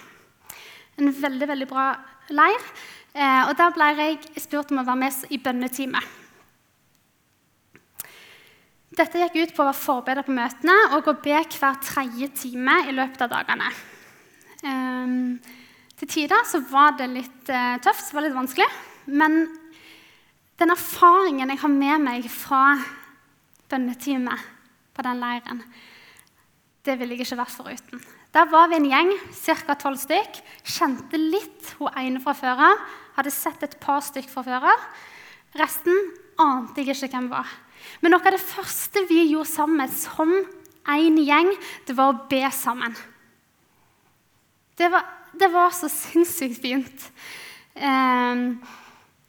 En 0.97 1.11
veldig 1.13 1.47
veldig 1.51 1.67
bra 1.69 1.91
leir. 2.33 2.63
Eh, 3.13 3.43
og 3.45 3.53
Der 3.57 3.75
ble 3.75 3.89
jeg 3.99 4.41
spurt 4.41 4.71
om 4.73 4.81
å 4.81 4.87
være 4.87 5.01
med 5.03 5.29
i 5.29 5.37
bønneteamet. 5.41 6.17
Dette 8.99 9.21
gikk 9.21 9.37
ut 9.37 9.53
på 9.55 9.63
å 9.63 9.69
være 9.69 9.79
forbereder 9.79 10.25
på 10.27 10.35
møtene 10.35 10.75
og 10.97 11.07
å 11.07 11.15
be 11.23 11.37
hver 11.37 11.77
tredje 11.85 12.27
time 12.41 12.81
i 12.89 12.95
løpet 12.97 13.21
av 13.23 13.31
dagene. 13.37 13.69
Eh, 14.65 15.13
til 15.99 16.11
tider 16.15 16.45
så 16.47 16.63
var 16.71 16.97
det 16.97 17.09
litt 17.11 17.53
eh, 17.53 17.77
tøft, 17.83 18.07
så 18.07 18.17
var 18.17 18.25
det 18.25 18.31
litt 18.31 18.39
vanskelig. 18.39 18.67
Men 19.13 19.43
den 20.59 20.73
erfaringen 20.73 21.53
jeg 21.53 21.61
har 21.61 21.71
med 21.71 22.03
meg 22.03 22.27
fra 22.33 22.63
bønneteamet 23.69 24.49
på 24.97 25.05
den 25.05 25.21
leiren, 25.21 25.63
det 26.87 26.95
ville 26.99 27.17
jeg 27.17 27.27
ikke 27.27 27.41
vært 27.41 27.55
foruten. 27.55 28.01
Der 28.33 28.49
var 28.51 28.69
vi 28.69 28.77
en 28.77 28.87
gjeng, 28.87 29.11
ca. 29.33 29.75
tolv 29.75 29.99
stykk. 29.99 30.39
Kjente 30.63 31.19
litt 31.19 31.73
hun 31.79 31.91
ene 31.97 32.21
fra 32.23 32.35
før 32.37 32.61
av. 32.69 32.83
Hadde 33.17 33.33
sett 33.33 33.63
et 33.65 33.75
par 33.81 34.03
stykk 34.05 34.29
fra 34.31 34.45
før 34.45 34.69
av. 34.71 34.85
Resten 35.59 35.97
ante 36.39 36.85
jeg 36.85 36.95
ikke 36.95 37.17
hvem 37.17 37.29
var. 37.33 37.49
Men 37.99 38.13
noe 38.13 38.23
av 38.23 38.35
det 38.35 38.43
første 38.43 39.03
vi 39.09 39.25
gjorde 39.31 39.49
sammen 39.51 39.91
som 39.91 40.31
en 40.89 41.17
gjeng, 41.21 41.49
det 41.87 41.95
var 41.97 42.13
å 42.13 42.19
be 42.29 42.43
sammen. 42.55 42.95
Det 44.79 44.87
var, 44.93 45.03
det 45.35 45.49
var 45.51 45.73
så 45.75 45.89
sinnssykt 45.91 46.61
fint. 46.63 47.09
Eh, 47.75 48.45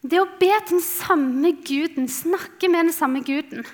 det 0.01 0.21
å 0.21 0.29
be 0.39 0.53
til 0.61 0.77
den 0.77 0.85
samme 0.85 1.51
guden, 1.65 2.07
snakke 2.09 2.69
med 2.71 2.87
den 2.87 2.95
samme 2.95 3.21
guden. 3.25 3.67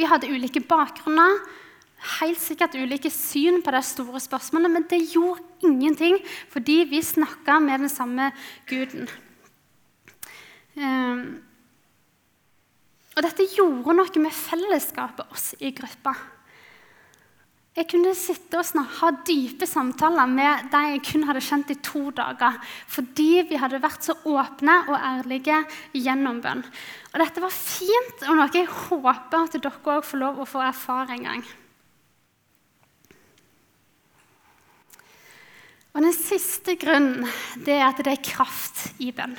Vi 0.00 0.08
hadde 0.10 0.30
ulike 0.32 0.62
bakgrunner 0.64 1.42
helt 2.18 2.40
sikkert 2.42 2.76
ulike 2.76 3.10
syn 3.12 3.62
på 3.64 3.72
de 3.74 3.80
store 3.84 4.20
spørsmålene, 4.22 4.72
men 4.76 4.86
det 4.90 5.02
gjorde 5.12 5.44
ingenting 5.64 6.18
fordi 6.52 6.82
vi 6.90 7.02
snakka 7.04 7.58
med 7.64 7.86
den 7.86 7.92
samme 7.92 8.30
guden. 8.68 9.08
Um, 10.74 11.24
og 13.14 13.22
dette 13.22 13.46
gjorde 13.54 13.94
noe 13.94 14.22
med 14.22 14.34
fellesskapet 14.34 15.34
oss 15.34 15.52
i 15.62 15.70
gruppa. 15.76 16.14
Jeg 17.74 17.88
kunne 17.90 18.12
sitte 18.14 18.60
og 18.60 18.90
ha 19.00 19.08
dype 19.26 19.66
samtaler 19.66 20.28
med 20.30 20.68
de 20.70 20.82
jeg 20.92 21.00
kun 21.08 21.24
hadde 21.26 21.42
kjent 21.42 21.72
i 21.74 21.78
to 21.82 22.04
dager, 22.14 22.60
fordi 22.86 23.42
vi 23.48 23.58
hadde 23.58 23.82
vært 23.82 24.06
så 24.06 24.14
åpne 24.30 24.76
og 24.92 24.94
ærlige 24.94 25.58
gjennom 25.98 26.38
bønn. 26.42 26.62
Og 27.10 27.18
dette 27.18 27.42
var 27.42 27.54
fint, 27.54 28.22
og 28.28 28.38
noe 28.38 28.46
jeg 28.54 28.70
håper 28.70 29.40
at 29.40 29.58
dere 29.58 29.74
òg 29.74 30.06
får 30.06 30.22
lov 30.22 30.38
å 30.38 30.46
få 30.46 30.62
erfare 30.62 31.18
en 31.18 31.26
gang. 31.26 31.44
Og 35.94 36.02
Den 36.02 36.14
siste 36.16 36.74
grunnen 36.80 37.22
det 37.62 37.76
er 37.78 37.86
at 37.86 38.02
det 38.02 38.16
er 38.16 38.26
kraft 38.26 38.88
i 38.98 39.12
bønn. 39.14 39.36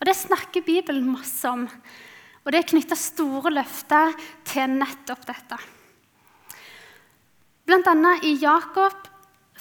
Og 0.00 0.08
Det 0.08 0.16
snakker 0.16 0.64
Bibelen 0.64 1.12
masse 1.12 1.48
om. 1.48 1.66
Og 2.42 2.50
det 2.50 2.58
er 2.58 2.70
knytta 2.72 2.96
store 2.98 3.52
løfter 3.52 4.16
til 4.48 4.72
nettopp 4.80 5.26
dette. 5.28 5.58
Blant 7.68 7.86
annet 7.86 8.24
i 8.26 8.32
Jakob 8.42 8.96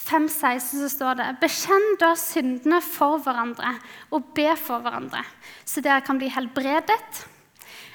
5,16 0.01 0.79
så 0.79 0.89
står 0.89 1.19
det 1.19 1.27
Bekjenn 1.43 1.85
da 2.01 2.15
syndene 2.17 2.79
for 2.81 3.19
hverandre 3.21 3.75
og 4.15 4.31
be 4.33 4.47
for 4.57 4.81
hverandre, 4.81 5.21
så 5.67 5.83
dere 5.83 6.01
kan 6.07 6.17
bli 6.17 6.31
helbredet. 6.33 7.21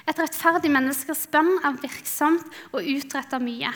Et 0.07 0.21
rettferdig 0.21 0.71
menneskers 0.71 1.25
bønn 1.33 1.57
er 1.67 1.81
virksomt 1.81 2.47
og 2.71 2.87
utretter 2.87 3.43
mye. 3.43 3.73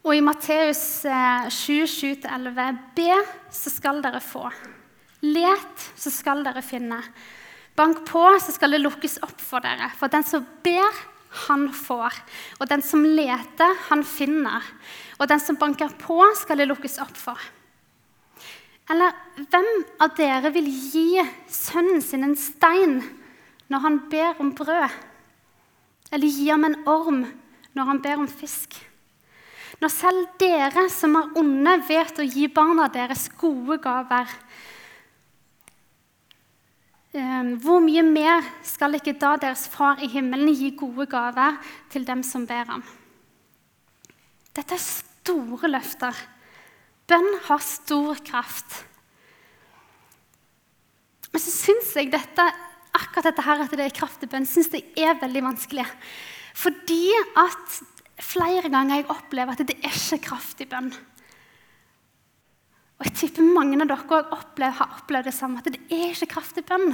Og 0.00 0.16
i 0.16 0.22
Matteus 0.24 1.04
7, 1.04 1.84
7-11.: 1.84 2.78
Be, 2.96 3.16
så 3.52 3.72
skal 3.72 4.00
dere 4.00 4.22
få. 4.24 4.46
Let, 5.20 5.84
så 6.00 6.12
skal 6.12 6.40
dere 6.46 6.62
finne. 6.64 7.02
Bank 7.76 8.06
på, 8.08 8.22
så 8.40 8.54
skal 8.54 8.72
det 8.72 8.80
lukkes 8.80 9.18
opp 9.24 9.40
for 9.44 9.60
dere. 9.64 9.90
For 10.00 10.08
den 10.12 10.24
som 10.24 10.46
ber, 10.64 11.02
han 11.46 11.68
får. 11.76 12.16
Og 12.58 12.68
den 12.72 12.82
som 12.82 13.04
leter, 13.04 13.76
han 13.90 14.02
finner. 14.04 14.64
Og 15.20 15.28
den 15.28 15.40
som 15.40 15.60
banker 15.60 15.92
på, 16.00 16.18
skal 16.40 16.62
det 16.62 16.70
lukkes 16.70 16.96
opp 17.04 17.16
for. 17.16 17.48
Eller 18.90 19.14
hvem 19.52 19.68
av 20.02 20.16
dere 20.18 20.50
vil 20.56 20.66
gi 20.66 21.20
sønnen 21.46 22.00
sin 22.02 22.24
en 22.26 22.38
stein 22.40 23.02
når 23.70 23.84
han 23.84 24.00
ber 24.10 24.40
om 24.42 24.50
brød? 24.56 24.96
Eller 26.10 26.26
gi 26.26 26.48
ham 26.48 26.66
en 26.66 26.80
orm 26.88 27.26
når 27.76 27.92
han 27.92 28.00
ber 28.02 28.24
om 28.24 28.26
fisk? 28.26 28.80
Når 29.80 29.92
selv 29.92 30.26
dere 30.40 30.88
som 30.92 31.16
er 31.16 31.30
onde, 31.40 31.76
vet 31.88 32.20
å 32.20 32.26
gi 32.26 32.48
barna 32.52 32.88
deres 32.92 33.28
gode 33.40 33.78
gaver, 33.80 34.28
Ehm, 37.10 37.56
hvor 37.58 37.80
mye 37.82 38.04
mer 38.06 38.44
skal 38.62 38.94
ikke 38.94 39.16
da 39.18 39.32
deres 39.42 39.64
far 39.70 39.98
i 39.98 40.08
himmelen 40.12 40.52
gi 40.54 40.70
gode 40.78 41.08
gaver 41.10 41.56
til 41.90 42.04
dem 42.06 42.22
som 42.26 42.44
ber 42.46 42.68
ham? 42.68 42.84
Dette 44.54 44.76
er 44.76 44.84
store 44.84 45.70
løfter. 45.72 46.14
Bønn 47.10 47.32
har 47.48 47.64
stor 47.66 48.20
kraft. 48.22 48.84
Men 51.32 51.42
så 51.42 51.50
syns 51.54 51.90
jeg 51.98 52.12
dette, 52.14 52.46
akkurat 52.94 53.26
dette 53.30 53.46
her, 53.46 53.64
at 53.64 53.74
det 53.74 53.88
er 53.88 53.98
kraft 53.98 54.22
i 54.22 54.30
bønn, 54.30 54.46
synes 54.46 54.70
jeg 54.74 54.86
er 54.98 55.18
veldig 55.18 55.42
vanskelig. 55.48 55.86
Fordi 56.54 57.02
at 57.38 57.80
flere 58.24 58.70
ganger 58.72 59.00
jeg 59.00 59.10
opplever 59.12 59.54
at 59.54 59.62
det 59.68 59.78
er 59.78 59.94
ikke 59.94 60.24
kraft 60.30 60.60
i 60.60 60.68
bønn. 60.70 60.90
Og 63.00 63.06
jeg 63.08 63.16
tipper 63.16 63.46
mange 63.56 63.78
av 63.80 63.88
dere 63.88 64.20
opplever, 64.36 64.76
har 64.76 64.98
opplevd 64.98 65.30
det 65.30 65.36
samme, 65.36 65.60
at 65.60 65.70
det 65.72 65.80
er 65.88 66.10
ikke 66.12 66.34
kraft 66.34 66.60
i 66.60 66.66
bønn. 66.66 66.92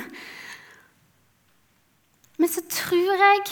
Men 2.36 2.52
så 2.52 2.62
tror 2.70 3.16
jeg 3.16 3.42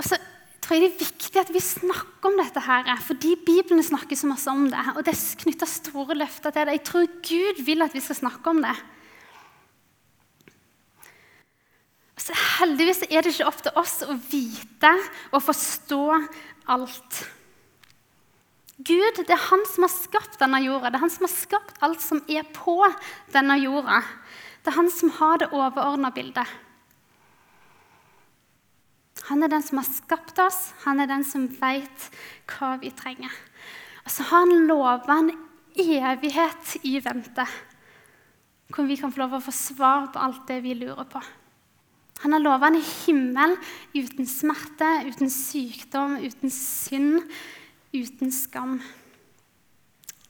og 0.00 0.06
så 0.06 0.16
tror 0.60 0.78
jeg 0.78 0.86
det 0.86 0.90
er 0.90 1.02
viktig 1.02 1.40
at 1.40 1.50
vi 1.52 1.60
snakker 1.60 2.30
om 2.30 2.38
dette, 2.38 2.60
her, 2.64 2.88
fordi 3.04 3.34
Bibelen 3.44 3.82
snakker 3.84 4.16
så 4.16 4.28
masse 4.30 4.48
om 4.52 4.68
det. 4.70 4.80
Og 4.94 5.02
det 5.04 5.12
er 5.12 5.42
knytta 5.42 5.68
store 5.68 6.16
løfter 6.16 6.54
til 6.54 6.68
det. 6.68 6.76
Jeg 6.78 6.84
tror 6.88 7.10
Gud 7.26 7.62
vil 7.66 7.84
at 7.84 7.96
vi 7.96 8.02
skal 8.04 8.20
snakke 8.22 8.52
om 8.52 8.62
det. 8.64 8.76
Så 12.20 12.36
heldigvis 12.36 13.06
er 13.08 13.24
det 13.24 13.32
ikke 13.32 13.48
opp 13.48 13.60
til 13.64 13.76
oss 13.80 14.00
å 14.04 14.16
vite 14.30 14.92
og 15.32 15.44
forstå 15.44 16.02
alt. 16.70 17.20
Gud 18.80 19.20
det 19.20 19.32
er 19.32 19.46
han 19.50 19.62
som 19.68 19.84
har 19.84 19.92
skapt 19.92 20.38
denne 20.40 20.60
jorda. 20.64 20.90
Det 20.90 20.98
er 20.98 21.04
han 21.04 21.12
som 21.12 21.26
har 21.26 21.32
skapt 21.32 21.80
alt 21.84 22.04
som 22.04 22.20
er 22.28 22.44
på 22.56 22.76
denne 23.32 23.56
jorda. 23.60 24.02
Det 24.60 24.72
er 24.72 24.76
han 24.76 24.90
som 24.92 25.12
har 25.16 25.40
det 25.40 25.50
overordna 25.52 26.12
bildet. 26.12 26.48
Han 29.28 29.44
er 29.44 29.52
den 29.52 29.62
som 29.62 29.78
har 29.80 29.88
skapt 29.88 30.38
oss, 30.42 30.72
han 30.84 31.00
er 31.00 31.08
den 31.10 31.24
som 31.28 31.44
veit 31.60 32.06
hva 32.50 32.74
vi 32.80 32.90
trenger. 32.96 33.32
Og 34.04 34.12
så 34.12 34.24
har 34.26 34.46
han 34.48 34.66
lova 34.68 35.18
en 35.20 35.30
evighet 35.76 36.80
i 36.88 36.96
vente, 37.04 37.44
hvor 38.72 38.88
vi 38.88 38.96
kan 38.98 39.12
få 39.12 39.22
lov 39.22 39.36
å 39.38 39.44
få 39.44 39.54
svar 39.54 40.08
på 40.12 40.24
alt 40.24 40.48
det 40.48 40.62
vi 40.64 40.74
lurer 40.78 41.06
på. 41.08 41.22
Han 42.20 42.34
har 42.36 42.42
lova 42.44 42.68
en 42.68 42.80
himmel 42.80 43.56
uten 43.96 44.28
smerte, 44.28 44.88
uten 45.08 45.30
sykdom, 45.32 46.18
uten 46.20 46.52
synd, 46.52 47.22
uten 47.96 48.32
skam. 48.34 48.80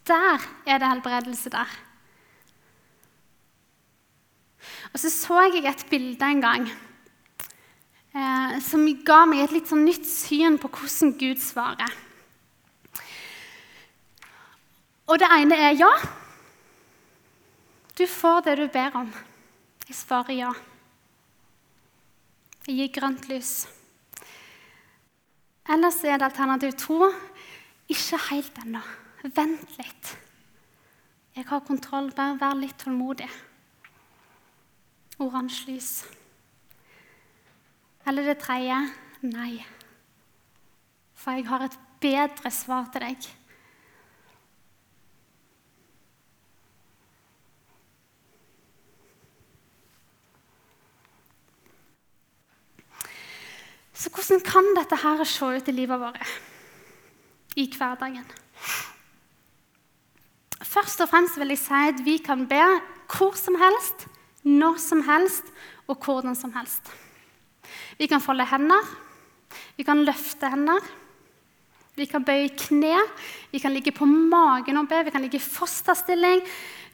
Der 0.07 0.38
er 0.66 0.79
det 0.79 0.90
helbredelse 0.90 1.50
der. 1.50 1.72
Og 4.92 5.03
så 5.03 5.11
så 5.11 5.42
jeg 5.55 5.66
et 5.66 5.87
bilde 5.90 6.26
en 6.26 6.42
gang 6.42 6.70
eh, 8.14 8.57
som 8.62 8.87
ga 9.07 9.24
meg 9.29 9.44
et 9.44 9.55
litt 9.55 9.70
sånn 9.70 9.85
nytt 9.87 10.07
syn 10.07 10.59
på 10.61 10.70
hvordan 10.70 11.14
Gud 11.18 11.42
svarer. 11.42 11.94
Og 15.11 15.18
det 15.18 15.29
ene 15.35 15.59
er 15.59 15.74
ja. 15.74 15.90
Du 17.98 18.07
får 18.07 18.44
det 18.46 18.59
du 18.61 18.66
ber 18.70 18.94
om. 19.03 19.09
Jeg 19.88 19.96
svarer 19.98 20.37
ja. 20.38 20.53
Jeg 22.66 22.77
gir 22.77 22.90
grønt 23.01 23.29
lys. 23.31 23.53
Ellers 25.70 26.03
er 26.05 26.18
det 26.18 26.27
alternativ 26.29 26.75
to. 26.77 27.09
Ikke 27.88 28.18
helt 28.31 28.59
ennå. 28.64 28.83
Vent 29.23 29.77
litt. 29.79 30.12
Jeg 31.37 31.46
har 31.49 31.64
kontroll. 31.64 32.11
Bare 32.12 32.37
vær 32.40 32.59
litt 32.59 32.77
tålmodig. 32.83 33.29
Oransje 35.20 35.70
lys. 35.70 35.90
Eller 38.09 38.29
det 38.29 38.40
tredje 38.42 38.77
nei. 39.25 39.61
For 41.16 41.37
jeg 41.37 41.49
har 41.49 41.64
et 41.64 41.81
bedre 42.01 42.53
svar 42.53 42.88
til 42.92 43.09
deg. 43.09 43.29
Så 54.00 54.08
hvordan 54.08 54.40
kan 54.40 54.70
dette 54.78 54.96
her 54.96 55.24
se 55.28 55.44
ut 55.44 55.68
i 55.68 55.76
livet 55.76 56.00
vårt? 56.00 56.38
i 57.58 57.66
hverdagen. 57.74 58.26
Først 60.60 61.02
og 61.02 61.10
fremst 61.10 61.38
vil 61.40 61.54
jeg 61.54 61.62
si 61.64 61.82
at 61.90 62.00
vi 62.06 62.16
kan 62.22 62.46
be 62.48 62.62
hvor 63.10 63.34
som 63.38 63.56
helst, 63.58 64.06
når 64.46 64.78
som 64.78 65.02
helst 65.02 65.48
og 65.90 65.98
hvordan 65.98 66.36
som 66.38 66.52
helst. 66.54 66.92
Vi 67.98 68.06
kan 68.06 68.22
folde 68.22 68.46
hender, 68.46 68.84
vi 69.76 69.84
kan 69.84 70.04
løfte 70.06 70.50
hender, 70.52 70.84
vi 71.98 72.06
kan 72.08 72.24
bøye 72.24 72.52
kne, 72.54 72.94
vi 73.50 73.58
kan 73.58 73.74
ligge 73.74 73.92
på 73.92 74.06
magen 74.06 74.78
og 74.78 74.88
be, 74.88 75.02
vi 75.04 75.12
kan 75.12 75.24
ligge 75.24 75.40
i 75.40 75.42
fosterstilling, 75.42 76.44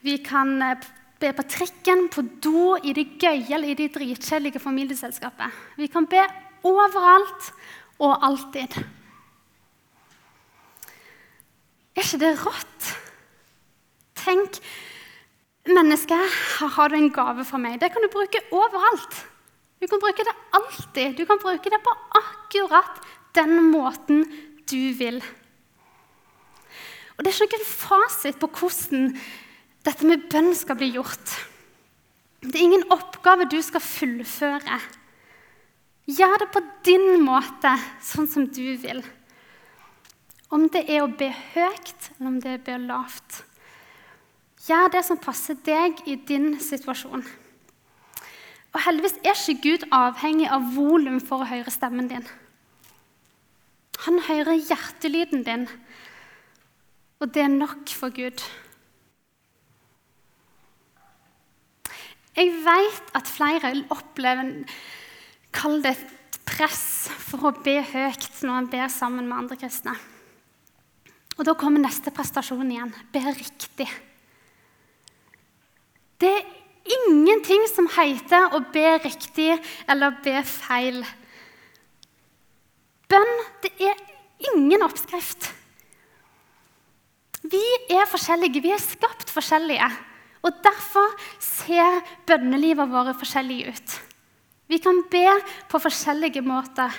vi 0.02 0.16
kan 0.24 0.56
eh, 0.62 0.88
be 1.20 1.30
på 1.36 1.44
trikken, 1.48 2.08
på 2.12 2.24
do, 2.42 2.74
i 2.82 2.94
det 2.96 3.18
gøye 3.20 3.54
eller 3.54 3.70
i 3.70 3.78
det 3.78 3.92
dritkjedelige 3.94 4.62
familieselskapet. 4.62 5.62
Vi 5.76 5.86
kan 5.92 6.08
be 6.08 6.24
overalt 6.64 7.50
og 7.98 8.24
alltid. 8.24 8.76
Er 11.96 12.04
ikke 12.04 12.20
det 12.20 12.34
rått? 12.44 12.90
Tenk, 14.20 14.58
menneske, 15.68 16.18
har 16.76 16.92
du 16.92 16.96
en 16.98 17.12
gave 17.14 17.46
fra 17.46 17.60
meg. 17.62 17.80
Det 17.80 17.92
kan 17.92 18.04
du 18.04 18.10
bruke 18.12 18.42
overalt. 18.52 19.24
Du 19.80 19.86
kan 19.88 20.00
bruke 20.00 20.24
det 20.24 20.34
alltid. 20.56 21.16
Du 21.16 21.24
kan 21.28 21.40
bruke 21.40 21.72
det 21.72 21.80
på 21.84 21.94
akkurat 22.20 23.00
den 23.36 23.70
måten 23.70 24.24
du 24.68 24.92
vil. 24.98 25.20
Og 27.16 27.24
Det 27.24 27.32
er 27.32 27.46
ikke 27.46 27.60
noen 27.60 27.72
fasit 27.72 28.40
på 28.40 28.48
hvordan 28.58 29.12
dette 29.86 30.08
med 30.08 30.26
bønn 30.32 30.52
skal 30.56 30.76
bli 30.76 30.90
gjort. 30.96 31.36
Det 32.44 32.58
er 32.58 32.66
ingen 32.66 32.84
oppgave 32.92 33.48
du 33.48 33.56
skal 33.64 33.80
fullføre. 33.80 34.80
Gjør 36.06 36.38
det 36.38 36.50
på 36.54 36.62
din 36.86 37.18
måte, 37.26 37.72
sånn 37.98 38.28
som 38.30 38.46
du 38.46 38.76
vil. 38.78 39.02
Om 40.54 40.68
det 40.70 40.84
er 40.86 41.02
å 41.02 41.10
be 41.10 41.32
høyt, 41.34 42.12
eller 42.14 42.28
om 42.30 42.38
det 42.42 42.52
er 42.52 42.60
å 42.60 42.66
be 42.68 42.76
lavt. 42.84 43.40
Gjør 44.68 44.92
det 44.94 45.02
som 45.06 45.18
passer 45.18 45.58
deg 45.66 45.98
i 46.06 46.14
din 46.28 46.54
situasjon. 46.62 47.26
Og 48.70 48.82
Heldigvis 48.84 49.18
er 49.24 49.34
ikke 49.34 49.62
Gud 49.64 49.86
avhengig 49.94 50.46
av 50.52 50.70
volum 50.76 51.18
for 51.22 51.42
å 51.42 51.50
høre 51.50 51.74
stemmen 51.74 52.10
din. 52.10 52.26
Han 54.04 54.20
hører 54.28 54.60
hjertelyden 54.60 55.42
din, 55.46 55.64
og 57.18 57.32
det 57.34 57.46
er 57.46 57.50
nok 57.50 57.90
for 57.90 58.14
Gud. 58.14 58.44
Jeg 62.36 62.52
vet 62.62 63.14
at 63.16 63.30
flere 63.32 63.72
opplever 63.90 64.52
kall 65.56 65.80
det 65.84 65.96
et 65.96 66.38
press 66.46 67.08
for 67.26 67.48
å 67.48 67.56
be 67.64 67.78
høyt 67.80 68.42
når 68.44 68.60
en 68.60 68.68
ber 68.70 68.92
sammen 68.92 69.26
med 69.28 69.38
andre 69.38 69.58
kristne. 69.60 69.96
Og 71.36 71.44
da 71.44 71.56
kommer 71.58 71.82
neste 71.82 72.12
prestasjon 72.14 72.70
igjen. 72.70 72.92
Be 73.12 73.20
riktig. 73.26 73.88
Det 76.16 76.32
er 76.32 76.46
ingenting 76.96 77.66
som 77.68 77.88
heter 77.92 78.54
å 78.56 78.62
be 78.72 78.86
riktig 79.04 79.50
eller 79.90 80.16
be 80.24 80.38
feil. 80.48 81.02
Bønn 83.10 83.34
det 83.64 83.74
er 83.90 84.00
ingen 84.52 84.84
oppskrift. 84.86 85.50
Vi 87.46 87.62
er 87.94 88.08
forskjellige, 88.10 88.62
vi 88.64 88.72
er 88.74 88.82
skapt 88.82 89.30
forskjellige. 89.30 89.90
Og 90.46 90.56
Derfor 90.62 91.12
ser 91.42 92.00
bønnelivet 92.26 92.90
våre 92.90 93.14
forskjellig 93.18 93.60
ut. 93.70 93.94
Vi 94.66 94.78
kan 94.82 95.02
be 95.10 95.26
på 95.70 95.78
forskjellige 95.78 96.42
måter. 96.42 96.90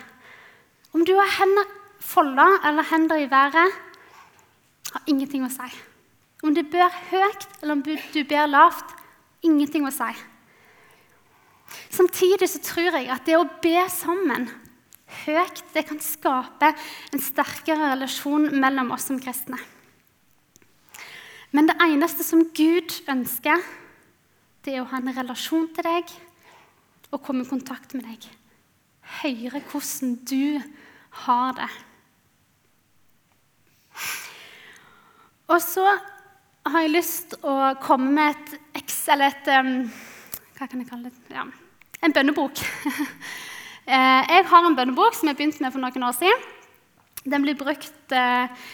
Om 0.96 1.04
du 1.06 1.14
har 1.18 1.34
hender 1.40 1.68
folda 2.00 2.48
eller 2.66 2.88
hender 2.88 3.20
i 3.20 3.32
været, 3.32 3.74
har 4.94 5.04
ingenting 5.08 5.44
å 5.44 5.52
si. 5.52 5.68
Om 6.44 6.54
du 6.56 6.64
ber 6.64 6.94
høyt 7.10 7.48
eller 7.62 7.76
om 7.76 7.84
du 7.84 8.24
ber 8.30 8.48
lavt, 8.48 8.94
ingenting 9.44 9.88
å 9.88 9.94
si. 9.94 10.10
Samtidig 11.92 12.48
så 12.50 12.62
tror 12.64 12.96
jeg 12.96 13.10
at 13.12 13.26
det 13.28 13.36
å 13.36 13.48
be 13.62 13.82
sammen 13.92 14.48
høyt 15.26 15.64
det 15.74 15.84
kan 15.90 16.00
skape 16.04 16.72
en 17.12 17.24
sterkere 17.24 17.92
relasjon 17.94 18.50
mellom 18.62 18.94
oss 18.96 19.10
som 19.10 19.20
kristne. 19.20 19.60
Men 21.52 21.68
det 21.70 21.78
eneste 21.84 22.26
som 22.28 22.44
Gud 22.56 22.96
ønsker, 23.10 23.62
det 24.64 24.76
er 24.76 24.84
å 24.84 24.90
ha 24.92 25.00
en 25.00 25.14
relasjon 25.16 25.70
til 25.76 25.88
deg 25.88 26.12
og 27.12 27.24
komme 27.24 27.46
i 27.46 27.50
kontakt 27.50 27.96
med 27.96 28.08
deg. 28.08 28.28
Høre 29.22 29.62
hvordan 29.72 30.16
du 30.28 30.60
har 31.24 31.56
det. 31.58 31.70
Og 35.48 35.62
så 35.64 35.86
har 36.68 36.84
jeg 36.84 36.96
lyst 36.98 37.32
til 37.32 37.48
å 37.48 37.74
komme 37.80 38.12
med 38.18 38.36
et 38.36 38.82
X, 38.84 39.06
eller 39.14 39.32
et 39.32 39.48
Hva 40.58 40.68
kan 40.68 40.82
jeg 40.82 40.90
kalle 40.90 41.12
det? 41.12 41.32
Ja, 41.32 41.48
en 42.04 42.16
bønnebok. 42.16 42.64
Eh, 43.88 44.24
jeg 44.28 44.44
har 44.50 44.66
en 44.68 44.74
bønnebok 44.76 45.16
som 45.16 45.30
jeg 45.30 45.38
begynte 45.40 45.64
med 45.64 45.72
for 45.72 45.80
noen 45.80 46.04
år 46.04 46.16
siden. 46.18 46.42
Den 47.24 47.46
blir 47.46 47.56
brukt 47.56 48.12
eh, 48.12 48.66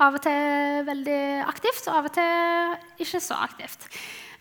av 0.00 0.16
og 0.16 0.22
til 0.24 0.86
veldig 0.86 1.18
aktivt, 1.44 1.90
og 1.90 1.98
av 1.98 2.08
og 2.08 2.14
til 2.16 3.04
ikke 3.04 3.20
så 3.20 3.36
aktivt. 3.44 3.84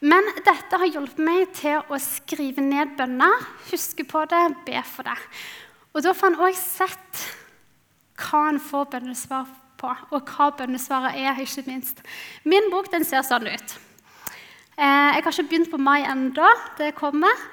Men 0.02 0.26
dette 0.42 0.80
har 0.82 0.90
hjulpet 0.90 1.22
meg 1.22 1.52
til 1.54 1.84
å 1.86 2.00
skrive 2.02 2.64
ned 2.66 2.96
bønner, 2.98 3.44
huske 3.70 4.06
på 4.10 4.24
det, 4.30 4.42
be 4.66 4.82
for 4.88 5.06
det. 5.06 5.18
Og 5.94 6.02
da 6.02 6.14
får 6.18 6.32
en 6.32 6.42
òg 6.48 6.58
sett 6.58 7.26
hva 8.22 8.48
en 8.50 8.58
får 8.62 8.88
bønnesvar 8.96 9.46
på, 9.82 9.92
og 10.14 10.34
hva 10.34 10.50
bønnesvaret 10.58 11.20
er, 11.22 11.38
ikke 11.42 11.68
minst. 11.68 12.02
Min 12.50 12.70
bok 12.74 12.90
den 12.94 13.06
ser 13.06 13.26
sånn 13.28 13.46
ut. 13.50 13.76
Eh, 14.78 15.10
jeg 15.14 15.22
har 15.22 15.34
ikke 15.36 15.50
begynt 15.52 15.72
på 15.72 15.82
mai 15.82 16.02
ennå. 16.02 16.50
Det 16.80 16.94
kommer. 16.98 17.46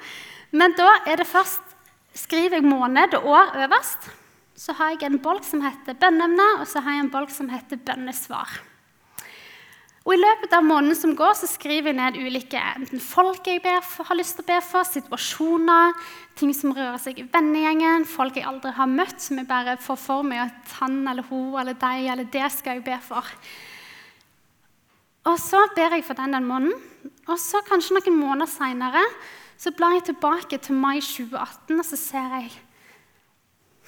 Men 0.49 0.73
da 0.77 0.87
er 1.05 1.21
det 1.21 1.29
først 1.29 1.75
skriver 2.17 2.57
jeg 2.57 2.65
måned 2.65 3.13
og 3.19 3.29
år 3.29 3.53
øverst. 3.65 4.09
Så 4.59 4.73
har 4.75 4.95
jeg 4.95 5.05
en 5.07 5.21
bolk 5.21 5.45
som 5.45 5.61
heter 5.63 5.97
bønneemne, 5.99 6.47
og 6.59 6.67
så 6.67 6.81
har 6.83 6.97
jeg 6.97 7.05
en 7.05 7.13
bolk 7.13 7.31
som 7.31 7.49
heter 7.51 7.79
bønnesvar. 7.85 8.57
Og 10.09 10.15
I 10.15 10.23
løpet 10.23 10.53
av 10.57 10.63
måneden 10.65 10.97
som 10.97 11.11
går, 11.13 11.35
så 11.37 11.45
skriver 11.45 11.91
jeg 11.91 11.97
ned 11.99 12.15
ulike 12.17 12.57
enten 12.57 13.01
folk 13.03 13.45
jeg 13.45 13.61
for, 13.85 14.07
har 14.09 14.17
lyst 14.17 14.39
til 14.39 14.41
å 14.41 14.47
be 14.47 14.55
for, 14.65 14.87
situasjoner, 14.89 15.93
ting 16.39 16.49
som 16.57 16.73
rører 16.73 16.97
seg 16.97 17.19
i 17.21 17.25
vennegjengen, 17.29 18.07
folk 18.09 18.39
jeg 18.39 18.47
aldri 18.49 18.71
har 18.73 18.89
møtt, 18.89 19.21
som 19.21 19.37
jeg 19.37 19.45
bare 19.51 19.75
får 19.77 19.99
for 20.01 20.25
meg 20.25 20.47
at 20.47 20.73
han 20.79 21.03
eller 21.11 21.27
hun 21.29 21.59
eller 21.61 21.77
deg 21.77 22.09
eller 22.09 22.31
det 22.33 22.49
skal 22.55 22.79
jeg 22.79 22.87
be 22.89 22.97
for. 23.05 23.29
Og 25.29 25.37
så 25.45 25.61
ber 25.77 25.99
jeg 25.99 26.07
for 26.09 26.17
den 26.17 26.33
den 26.33 26.49
måneden. 26.49 27.13
Og 27.29 27.37
så 27.37 27.61
kanskje 27.69 27.99
noen 27.99 28.17
måneder 28.17 28.49
seinere 28.49 29.05
så 29.61 29.75
blar 29.77 29.93
jeg 29.99 30.07
tilbake 30.09 30.57
til 30.57 30.81
mai 30.81 31.03
2018, 31.05 31.77
og 31.77 31.85
så 31.85 32.01
ser 32.01 32.35
jeg 32.39 32.51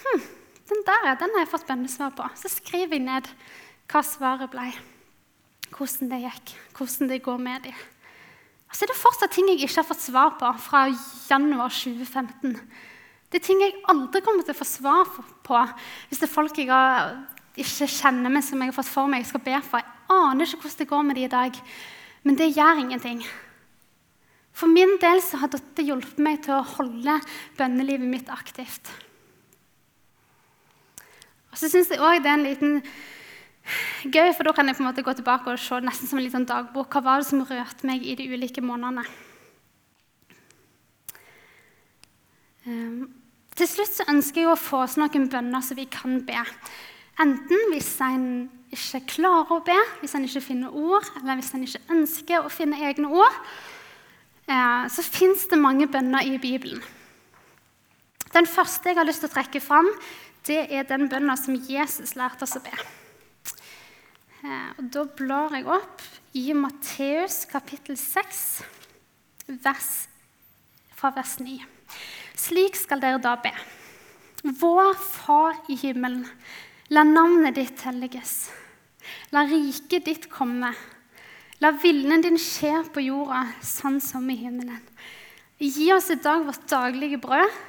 hm, 0.06 0.26
den 0.70 0.86
der 0.86 1.14
den 1.18 1.34
har 1.34 1.48
jeg 1.48 1.54
fått 1.58 1.66
bønnesvar 1.66 2.14
på. 2.14 2.30
Så 2.38 2.60
skriver 2.62 3.00
jeg 3.00 3.08
ned 3.10 3.34
hva 3.90 4.06
svaret 4.06 4.54
ble, 4.54 4.70
hvordan 5.76 6.12
det 6.12 6.22
gikk, 6.26 6.54
hvordan 6.78 7.10
det 7.12 7.24
går 7.26 7.42
med 7.42 7.68
dem. 7.68 7.82
Og 8.72 8.78
så 8.78 8.86
er 8.86 8.92
det 8.92 9.02
fortsatt 9.02 9.34
ting 9.36 9.50
jeg 9.52 9.66
ikke 9.66 9.82
har 9.82 9.88
fått 9.90 10.06
svar 10.06 10.34
på 10.40 10.50
fra 10.64 10.86
januar 11.28 11.74
2015. 11.76 12.56
Det 13.32 13.40
er 13.40 13.46
ting 13.46 13.64
jeg 13.64 13.78
aldri 13.92 14.22
kommer 14.24 14.44
til 14.48 14.56
å 14.56 14.60
få 14.60 14.68
svar 14.68 15.12
på 15.44 15.60
hvis 16.08 16.20
det 16.20 16.28
er 16.28 16.32
folk 16.32 16.58
jeg 16.60 16.72
ikke 17.62 17.88
kjenner 17.92 18.32
meg, 18.32 18.44
som 18.48 18.60
jeg 18.60 18.72
har 18.72 18.78
fått 18.78 18.92
for 18.92 19.12
meg 19.12 19.24
jeg 19.24 19.32
skal 19.34 19.44
be 19.44 19.60
for. 19.66 19.84
Jeg 19.84 20.16
aner 20.16 20.48
ikke 20.48 20.64
hvordan 20.64 20.80
det 20.80 20.90
går 20.92 21.06
med 21.08 21.20
dem 21.20 21.28
i 21.28 21.32
dag, 21.36 21.62
men 22.24 22.40
det 22.40 22.52
gjør 22.56 22.84
ingenting. 22.84 23.24
For 24.56 24.72
min 24.72 24.98
del 25.02 25.22
så 25.24 25.40
har 25.42 25.52
dette 25.52 25.84
hjulpet 25.84 26.20
meg 26.24 26.44
til 26.46 26.58
å 26.58 26.68
holde 26.78 27.18
bønnelivet 27.60 28.08
mitt 28.08 28.32
aktivt. 28.32 28.92
Og 31.52 31.60
så 31.60 31.68
syns 31.72 31.92
jeg 31.92 32.00
òg 32.00 32.22
det 32.24 32.32
er 32.32 32.38
en 32.40 32.48
liten 32.48 32.78
gøy, 34.06 34.32
for 34.36 34.48
da 34.48 34.54
kan 34.56 34.70
jeg 34.70 34.78
på 34.78 34.84
en 34.84 34.90
måte 34.90 35.06
gå 35.06 35.16
tilbake 35.18 35.52
og 35.52 35.60
se 35.62 35.80
nesten 35.86 36.10
som 36.10 36.20
en 36.20 36.26
liten 36.26 36.48
dagbok. 36.50 36.94
Hva 36.94 37.04
var 37.06 37.22
det 37.22 37.30
som 37.30 37.44
rørte 37.48 37.88
meg 37.88 38.06
i 38.06 38.16
de 38.20 38.30
ulike 38.32 38.64
månedene? 38.66 39.06
Um, 42.66 43.10
til 43.58 43.68
slutt 43.68 43.94
så 43.96 44.08
ønsker 44.12 44.44
jeg 44.44 44.52
å 44.52 44.60
få 44.60 44.84
oss 44.86 44.98
noen 45.02 45.28
bønner 45.32 45.66
som 45.66 45.80
vi 45.80 45.88
kan 45.92 46.20
be. 46.26 46.42
Enten 47.22 47.68
hvis 47.74 47.94
en 48.06 48.26
ikke 48.72 49.04
klarer 49.18 49.58
å 49.58 49.64
be, 49.66 49.78
hvis 50.00 50.16
en 50.16 50.26
ikke 50.26 50.46
finner 50.46 50.74
ord, 50.74 51.10
eller 51.20 51.42
hvis 51.42 51.54
en 51.58 51.66
ikke 51.66 51.86
ønsker 51.98 52.46
å 52.46 52.54
finne 52.54 52.80
egne 52.88 53.10
ord, 53.12 53.40
Eh, 54.52 54.88
så 54.90 55.04
fins 55.06 55.46
det 55.48 55.60
mange 55.60 55.88
bønner 55.88 56.26
i 56.28 56.38
Bibelen. 56.42 56.82
Den 58.34 58.48
første 58.48 58.90
jeg 58.90 58.98
har 58.98 59.08
lyst 59.08 59.24
til 59.24 59.30
å 59.30 59.36
trekke 59.36 59.62
fram, 59.64 59.90
det 60.48 60.66
er 60.74 60.88
den 60.90 61.08
bønna 61.12 61.36
som 61.38 61.56
Jesus 61.56 62.16
lærte 62.18 62.48
oss 62.48 62.58
å 62.58 62.64
be. 62.64 62.74
Eh, 64.42 64.70
og 64.80 64.88
da 64.90 65.04
blar 65.18 65.54
jeg 65.54 65.68
opp 65.70 66.02
i 66.38 66.48
Matteus 66.58 67.44
kapittel 67.50 67.98
6, 68.00 68.40
vers, 69.62 69.92
fra 70.98 71.12
vers 71.14 71.36
9. 71.42 71.60
Slik 72.42 72.80
skal 72.80 73.04
dere 73.04 73.22
da 73.22 73.36
be. 73.44 73.52
Vår 74.42 74.96
Far 74.98 75.60
i 75.70 75.78
himmelen, 75.78 76.26
la 76.90 77.06
navnet 77.06 77.60
ditt 77.60 77.86
helliges. 77.86 78.50
La 79.30 79.46
riket 79.46 80.08
ditt 80.10 80.30
komme. 80.32 80.74
La 81.62 81.76
viljen 81.78 82.26
din 82.26 82.40
skje 82.42 82.80
på 82.94 83.06
jorda, 83.06 83.44
sånn 83.62 84.02
som 84.02 84.26
i 84.34 84.40
himmelen. 84.40 84.82
Gi 85.62 85.92
oss 85.94 86.10
i 86.10 86.18
dag 86.18 86.48
vårt 86.48 86.66
daglige 86.72 87.22
brød, 87.22 87.60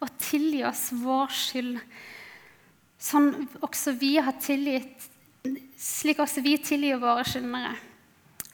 og 0.00 0.20
tilgi 0.20 0.62
oss 0.64 0.88
vår 0.96 1.32
skyld, 1.32 1.80
sånn 3.00 3.34
også 3.64 3.92
vi 4.00 4.16
har 4.16 4.36
tilgitt, 4.40 5.10
slik 5.84 6.22
også 6.22 6.42
vi 6.44 6.56
tilgir 6.64 7.00
våre 7.02 7.24
skyldnere. 7.28 7.74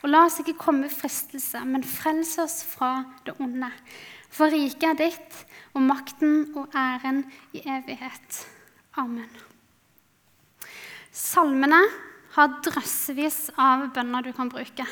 Og 0.00 0.08
la 0.08 0.24
oss 0.26 0.40
ikke 0.40 0.56
komme 0.58 0.88
i 0.88 0.92
fristelse, 0.92 1.60
men 1.68 1.84
frels 1.84 2.32
oss 2.40 2.62
fra 2.66 3.04
det 3.26 3.36
onde. 3.42 3.68
For 4.32 4.50
riket 4.50 4.86
er 4.88 4.98
ditt, 4.98 5.40
og 5.76 5.84
makten 5.84 6.54
og 6.58 6.72
æren 6.76 7.24
i 7.54 7.62
evighet. 7.68 8.44
Amen. 8.98 9.28
Salmene 11.10 11.80
har 12.34 12.58
drøssevis 12.64 13.50
av 13.58 13.88
bønner 13.94 14.24
du 14.24 14.32
kan 14.34 14.50
bruke. 14.50 14.86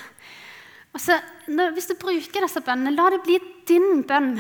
Altså, 0.94 1.18
hvis 1.46 1.90
du 1.90 1.94
bruker 1.98 2.44
disse 2.44 2.62
bønnene, 2.64 2.94
la 2.96 3.08
det 3.14 3.22
bli 3.26 3.38
din 3.70 4.02
bønn. 4.06 4.36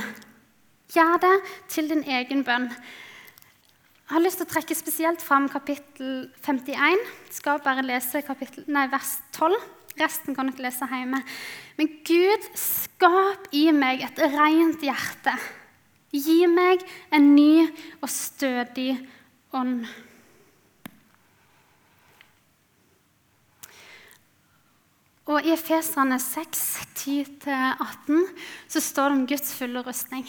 Gjør 0.94 1.18
det 1.22 1.34
til 1.70 1.90
din 1.90 2.02
egen 2.06 2.42
bønn. 2.46 2.70
Jeg 4.08 4.16
har 4.16 4.22
lyst 4.24 4.38
til 4.40 4.46
å 4.46 4.48
trekke 4.48 4.72
spesielt 4.72 5.20
fram 5.20 5.50
kapittel 5.52 6.30
51. 6.40 6.78
Jeg 6.80 7.34
skal 7.36 7.58
bare 7.60 7.82
lese 7.84 8.22
kapittel, 8.24 8.64
nei, 8.72 8.86
vers 8.88 9.18
12. 9.36 9.58
Resten 10.00 10.32
kan 10.32 10.48
dere 10.48 10.64
lese 10.64 10.88
hjemme. 10.88 11.20
Men 11.76 11.90
Gud, 12.08 12.46
skap 12.56 13.50
i 13.52 13.66
meg 13.76 14.00
et 14.06 14.22
rent 14.32 14.80
hjerte. 14.80 15.36
Gi 16.16 16.38
meg 16.48 16.88
en 17.12 17.34
ny 17.34 17.68
og 18.00 18.08
stødig 18.08 18.94
ånd. 19.52 19.84
Og 25.28 25.44
I 25.44 25.52
Efeserne 25.52 26.16
6, 26.16 26.68
10-18 26.96 28.28
så 28.72 28.80
står 28.80 29.10
det 29.12 29.18
om 29.18 29.26
Guds 29.28 29.58
fulle 29.60 29.84
rustning. 29.84 30.24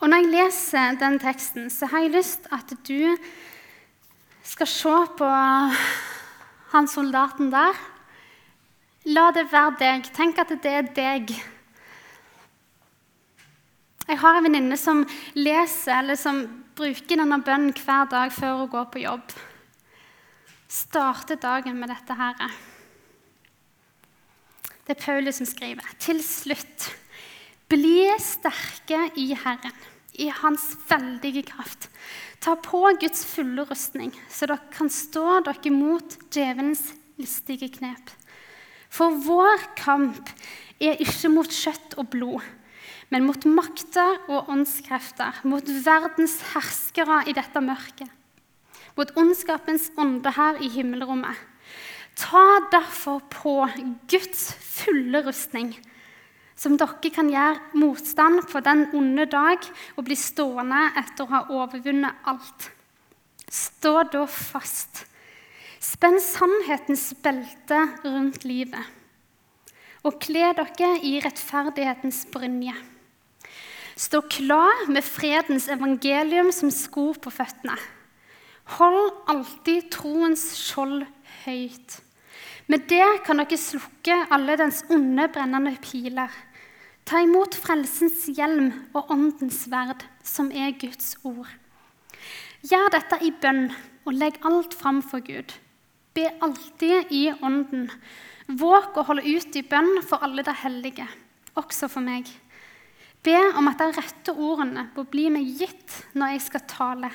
Og 0.00 0.08
Når 0.08 0.22
jeg 0.22 0.30
leser 0.32 0.98
den 1.00 1.18
teksten, 1.18 1.70
så 1.70 1.86
har 1.86 2.04
jeg 2.04 2.14
lyst 2.18 2.46
at 2.52 2.72
du 2.86 3.16
skal 4.44 4.68
se 4.70 4.96
på 5.18 5.30
han 6.72 6.88
soldaten 6.88 7.50
der. 7.50 7.74
La 9.06 9.30
det 9.32 9.48
være 9.52 9.76
deg. 9.80 10.12
Tenk 10.14 10.38
at 10.38 10.52
det 10.62 10.72
er 10.72 10.92
deg. 10.94 11.32
Jeg 14.06 14.20
har 14.22 14.38
en 14.38 14.46
venninne 14.46 14.76
som 14.78 15.02
leser 15.34 15.98
eller 15.98 16.18
som 16.20 16.44
bruker 16.76 17.16
denne 17.16 17.40
bønnen 17.42 17.74
hver 17.74 18.06
dag 18.10 18.32
før 18.32 18.60
hun 18.60 18.70
går 18.70 18.90
på 18.92 19.06
jobb 19.06 19.36
starte 20.68 21.36
dagen 21.40 21.78
med 21.78 21.90
dette 21.92 22.14
her. 22.18 22.38
Det 24.86 24.94
er 24.94 25.02
Paulus 25.02 25.40
som 25.40 25.48
skriver. 25.48 25.86
Til 25.98 26.22
slutt, 26.22 26.90
bli 27.70 28.06
sterke 28.22 29.08
i 29.18 29.32
Herren, 29.34 29.74
i 30.18 30.28
Hans 30.32 30.74
veldige 30.88 31.44
kraft. 31.48 31.88
Ta 32.40 32.56
på 32.60 32.82
Guds 33.00 33.24
fulle 33.28 33.64
rustning, 33.68 34.12
så 34.28 34.48
dere 34.48 34.72
kan 34.74 34.90
stå 34.92 35.40
dere 35.46 35.72
mot 35.74 36.18
djevelens 36.30 36.92
listige 37.20 37.70
knep. 37.78 38.12
For 38.92 39.16
vår 39.26 39.70
kamp 39.78 40.30
er 40.80 41.00
ikke 41.02 41.32
mot 41.32 41.50
kjøtt 41.50 41.96
og 42.00 42.10
blod, 42.12 42.44
men 43.10 43.26
mot 43.26 43.44
makter 43.48 44.20
og 44.26 44.50
åndskrefter, 44.52 45.42
mot 45.44 45.66
verdens 45.84 46.40
herskere 46.54 47.24
i 47.30 47.34
dette 47.36 47.62
mørket 47.62 48.12
mot 48.96 49.12
ondskapens 49.20 49.90
ånde 50.00 50.32
her 50.36 50.58
i 50.64 50.70
himmelrommet. 50.72 51.36
Ta 52.16 52.44
derfor 52.72 53.20
på 53.32 53.58
Guds 54.08 54.48
fulle 54.56 55.20
rustning, 55.26 55.74
som 56.56 56.78
dere 56.80 57.10
kan 57.12 57.28
gjøre 57.30 57.76
motstand 57.76 58.46
på 58.50 58.62
den 58.64 58.86
onde 58.96 59.26
dag 59.28 59.60
og 59.96 60.06
bli 60.06 60.16
stående 60.16 60.86
etter 60.96 61.26
å 61.26 61.32
ha 61.34 61.42
overvunnet 61.52 62.24
alt. 62.30 62.70
Stå 63.46 64.00
da 64.10 64.24
fast. 64.30 65.04
Spenn 65.78 66.18
sannhetens 66.22 67.10
belte 67.22 67.78
rundt 68.02 68.46
livet. 68.48 68.94
Og 70.06 70.16
kle 70.22 70.52
dere 70.56 70.92
i 71.04 71.18
rettferdighetens 71.22 72.24
brynje. 72.32 72.74
Stå 73.96 74.20
klar 74.28 74.86
med 74.92 75.04
fredens 75.04 75.68
evangelium 75.72 76.50
som 76.52 76.72
sko 76.74 77.12
på 77.16 77.32
føttene. 77.32 77.76
Hold 78.76 79.12
alltid 79.30 79.88
troens 79.94 80.50
skjold 80.58 81.04
høyt. 81.44 82.00
Med 82.66 82.88
det 82.90 83.06
kan 83.26 83.38
dere 83.38 83.58
slukke 83.60 84.18
alle 84.34 84.56
dens 84.58 84.82
onde, 84.90 85.28
brennende 85.30 85.76
piler. 85.82 86.32
Ta 87.06 87.20
imot 87.22 87.54
frelsens 87.54 88.24
hjelm 88.34 88.72
og 88.96 89.12
åndens 89.14 89.60
sverd, 89.62 90.00
som 90.26 90.48
er 90.50 90.72
Guds 90.74 91.14
ord. 91.22 91.46
Gjør 92.66 92.88
dette 92.96 93.20
i 93.22 93.30
bønn 93.30 93.68
og 94.02 94.16
legg 94.16 94.40
alt 94.48 94.74
fram 94.74 94.98
for 95.06 95.22
Gud. 95.22 95.52
Be 96.18 96.24
alltid 96.42 97.12
i 97.14 97.28
ånden. 97.30 97.84
Våg 98.58 98.98
å 98.98 99.04
holde 99.06 99.22
ut 99.22 99.58
i 99.58 99.62
bønn 99.62 100.00
for 100.02 100.24
alle 100.26 100.42
de 100.46 100.54
hellige, 100.64 101.06
også 101.54 101.86
for 101.92 102.02
meg. 102.02 102.26
Be 103.22 103.38
om 103.58 103.70
at 103.70 103.78
de 103.78 103.88
rette 103.94 104.34
ordene 104.34 104.88
må 104.96 105.04
bli 105.10 105.28
meg 105.34 105.46
gitt 105.60 106.00
når 106.18 106.34
jeg 106.34 106.42
skal 106.48 106.64
tale, 106.70 107.12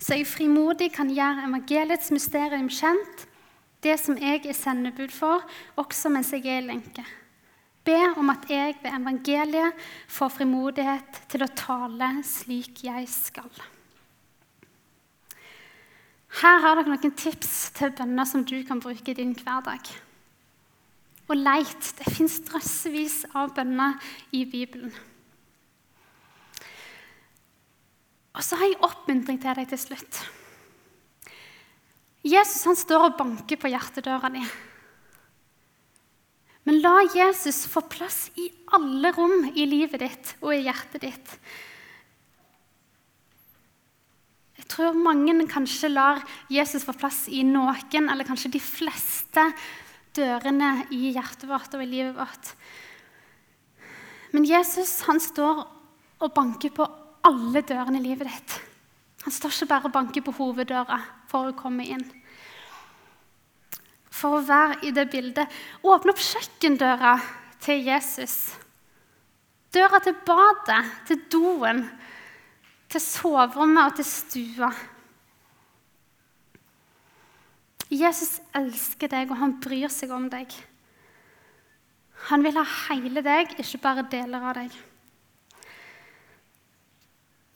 så 0.00 0.18
jeg 0.18 0.28
frimodig 0.28 0.90
kan 0.98 1.08
gjøre 1.12 1.46
evangeliets 1.48 2.12
mysterium 2.12 2.68
kjent, 2.72 3.24
det 3.80 3.96
som 4.00 4.20
jeg 4.20 4.44
er 4.44 4.56
sendebud 4.56 5.12
for, 5.16 5.44
også 5.80 6.12
mens 6.12 6.32
jeg 6.36 6.44
er 6.44 6.60
i 6.60 6.68
lenke. 6.68 7.04
Be 7.84 7.96
om 8.20 8.30
at 8.32 8.44
jeg 8.50 8.76
ved 8.82 8.92
evangeliet 8.92 9.84
får 10.10 10.34
frimodighet 10.36 11.22
til 11.32 11.44
å 11.44 11.52
tale 11.56 12.10
slik 12.26 12.82
jeg 12.84 13.08
skal. 13.08 13.50
Her 16.40 16.60
har 16.62 16.78
dere 16.78 16.92
noen 16.92 17.16
tips 17.18 17.72
til 17.76 17.92
bønner 17.96 18.28
som 18.28 18.44
du 18.46 18.60
kan 18.68 18.82
bruke 18.82 19.10
i 19.10 19.16
din 19.16 19.32
hverdag. 19.34 19.90
Og 21.30 21.38
leit. 21.38 21.92
Det 21.98 22.10
fins 22.10 22.40
drøssevis 22.46 23.22
av 23.38 23.54
bønner 23.56 23.98
i 24.34 24.44
Bibelen. 24.48 24.92
Og 28.36 28.44
så 28.46 28.58
har 28.60 28.70
jeg 28.70 28.82
oppmuntring 28.86 29.40
til 29.42 29.56
deg 29.58 29.68
til 29.72 29.80
slutt. 29.80 30.20
Jesus 32.26 32.66
han 32.68 32.78
står 32.78 33.08
og 33.08 33.16
banker 33.18 33.58
på 33.58 33.70
hjertedøra 33.72 34.30
di. 34.32 34.42
Men 36.68 36.80
la 36.84 36.96
Jesus 37.14 37.64
få 37.70 37.82
plass 37.88 38.28
i 38.38 38.50
alle 38.76 39.12
rom 39.16 39.48
i 39.54 39.64
livet 39.68 40.02
ditt 40.02 40.32
og 40.42 40.52
i 40.54 40.62
hjertet 40.66 41.06
ditt. 41.06 41.34
Jeg 44.60 44.68
tror 44.70 44.98
mange 44.98 45.34
kanskje 45.50 45.90
lar 45.90 46.20
Jesus 46.52 46.84
få 46.86 46.94
plass 46.94 47.24
i 47.32 47.42
noen, 47.46 48.10
eller 48.12 48.28
kanskje 48.28 48.52
de 48.54 48.62
fleste 48.62 49.48
dørene 50.14 50.86
i 50.94 51.10
hjertet 51.14 51.48
vårt 51.50 51.74
og 51.74 51.82
i 51.82 51.90
livet 51.90 52.14
vårt. 52.18 52.52
Men 54.30 54.46
Jesus 54.46 55.00
han 55.08 55.18
står 55.22 55.64
og 56.20 56.34
banker 56.36 56.72
på 56.74 56.86
alle 57.26 57.62
dørene 57.66 57.98
i 57.98 58.04
livet 58.04 58.28
ditt. 58.28 58.56
Han 59.24 59.34
står 59.34 59.52
ikke 59.52 59.70
bare 59.72 59.88
og 59.90 59.94
banker 59.96 60.24
på 60.24 60.36
hoveddøra 60.38 61.00
for 61.28 61.50
å 61.50 61.56
komme 61.56 61.84
inn. 61.88 62.04
For 64.20 64.36
å 64.36 64.44
være 64.44 64.80
i 64.84 64.92
det 64.94 65.06
bildet. 65.12 65.48
Åpne 65.80 66.12
opp 66.12 66.20
kjøkkendøra 66.20 67.14
til 67.64 67.86
Jesus. 67.88 68.36
Døra 69.72 70.00
til 70.02 70.16
badet, 70.26 70.80
til 71.08 71.20
doen, 71.30 71.84
til 72.90 73.02
soverommet 73.04 73.86
og 73.86 74.00
til 74.00 74.08
stua. 74.08 74.70
Jesus 77.90 78.38
elsker 78.54 79.10
deg, 79.10 79.30
og 79.30 79.40
han 79.40 79.56
bryr 79.62 79.90
seg 79.90 80.12
om 80.14 80.28
deg. 80.30 80.52
Han 82.28 82.44
vil 82.44 82.58
ha 82.58 82.66
hele 82.90 83.22
deg, 83.24 83.56
ikke 83.58 83.80
bare 83.82 84.06
deler 84.10 84.50
av 84.50 84.58
deg. 84.60 84.76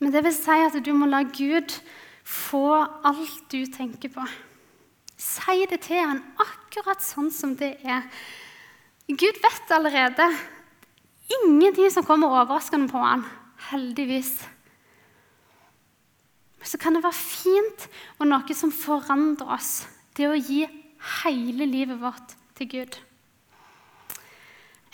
Men 0.00 0.14
det 0.14 0.24
vil 0.26 0.34
si 0.36 0.56
at 0.64 0.78
du 0.84 0.90
må 0.96 1.06
la 1.10 1.22
Gud 1.28 1.76
få 2.24 2.66
alt 3.06 3.44
du 3.52 3.62
tenker 3.70 4.10
på. 4.14 4.24
Si 5.24 5.64
det 5.70 5.80
til 5.86 6.02
han 6.02 6.20
akkurat 6.42 7.02
sånn 7.02 7.30
som 7.32 7.54
det 7.56 7.76
er. 7.84 8.04
Gud 9.08 9.40
vet 9.40 9.72
allerede. 9.72 10.26
Ingenting 11.32 11.88
som 11.92 12.04
kommer 12.04 12.32
overraskende 12.42 12.90
på 12.92 13.00
han, 13.00 13.24
heldigvis. 13.70 14.34
Men 16.60 16.68
så 16.68 16.80
kan 16.80 16.96
det 16.96 17.04
være 17.04 17.16
fint 17.16 17.86
og 18.18 18.28
noe 18.28 18.56
som 18.56 18.72
forandrer 18.72 19.56
oss. 19.56 19.72
Det 20.16 20.28
å 20.28 20.36
gi 20.36 20.62
hele 21.20 21.68
livet 21.68 22.00
vårt 22.00 22.36
til 22.58 22.70
Gud. 22.70 23.00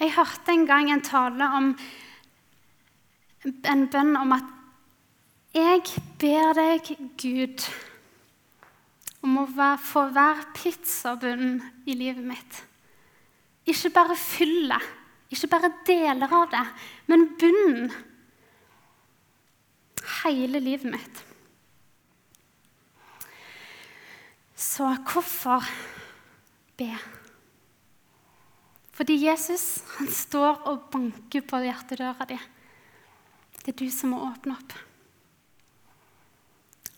Jeg 0.00 0.14
hørte 0.16 0.54
en 0.54 0.64
gang 0.66 0.88
en 0.90 1.04
tale 1.04 1.50
om 1.58 1.74
en 3.44 3.86
bønn 3.92 4.16
om 4.16 4.32
at 4.36 4.56
jeg 5.54 5.82
ber 6.22 6.54
deg, 6.56 6.90
Gud, 7.18 7.64
om 9.24 9.40
å 9.42 9.46
få 9.84 10.06
hver 10.14 10.44
pizzabunnen 10.56 11.60
i 11.88 11.96
livet 11.96 12.24
mitt. 12.24 12.60
Ikke 13.68 13.92
bare 13.92 14.16
fyllet, 14.16 14.86
ikke 15.30 15.50
bare 15.52 15.72
deler 15.86 16.32
av 16.34 16.48
det, 16.52 16.62
men 17.10 17.26
bunnen. 17.40 17.90
Hele 20.20 20.60
livet 20.62 20.88
mitt. 20.90 21.24
Så 24.60 24.88
hvorfor 25.08 25.64
be? 26.76 26.90
Fordi 28.96 29.16
Jesus 29.22 29.80
han 29.96 30.10
står 30.12 30.66
og 30.68 30.88
banker 30.92 31.44
på 31.48 31.62
hjertedøra 31.64 32.26
di. 32.28 32.36
Det 33.60 33.72
er 33.72 33.78
du 33.78 33.88
som 33.92 34.12
må 34.12 34.20
åpne 34.26 34.56
opp. 34.56 34.74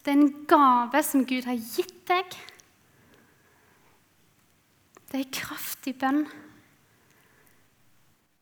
Det 0.02 0.10
er 0.10 0.18
en 0.18 0.46
gave 0.50 1.02
som 1.06 1.26
Gud 1.26 1.46
har 1.46 1.58
gitt 1.58 2.00
deg. 2.10 2.38
Det 5.12 5.20
er 5.20 5.34
kraftig 5.34 5.94
bønn. 6.00 6.24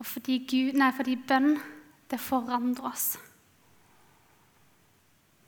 Og 0.00 0.08
fordi, 0.08 0.38
Gud, 0.48 0.78
nei, 0.80 0.92
fordi 0.96 1.18
bønn, 1.28 1.58
det 2.08 2.20
forandrer 2.22 2.88
oss. 2.88 3.10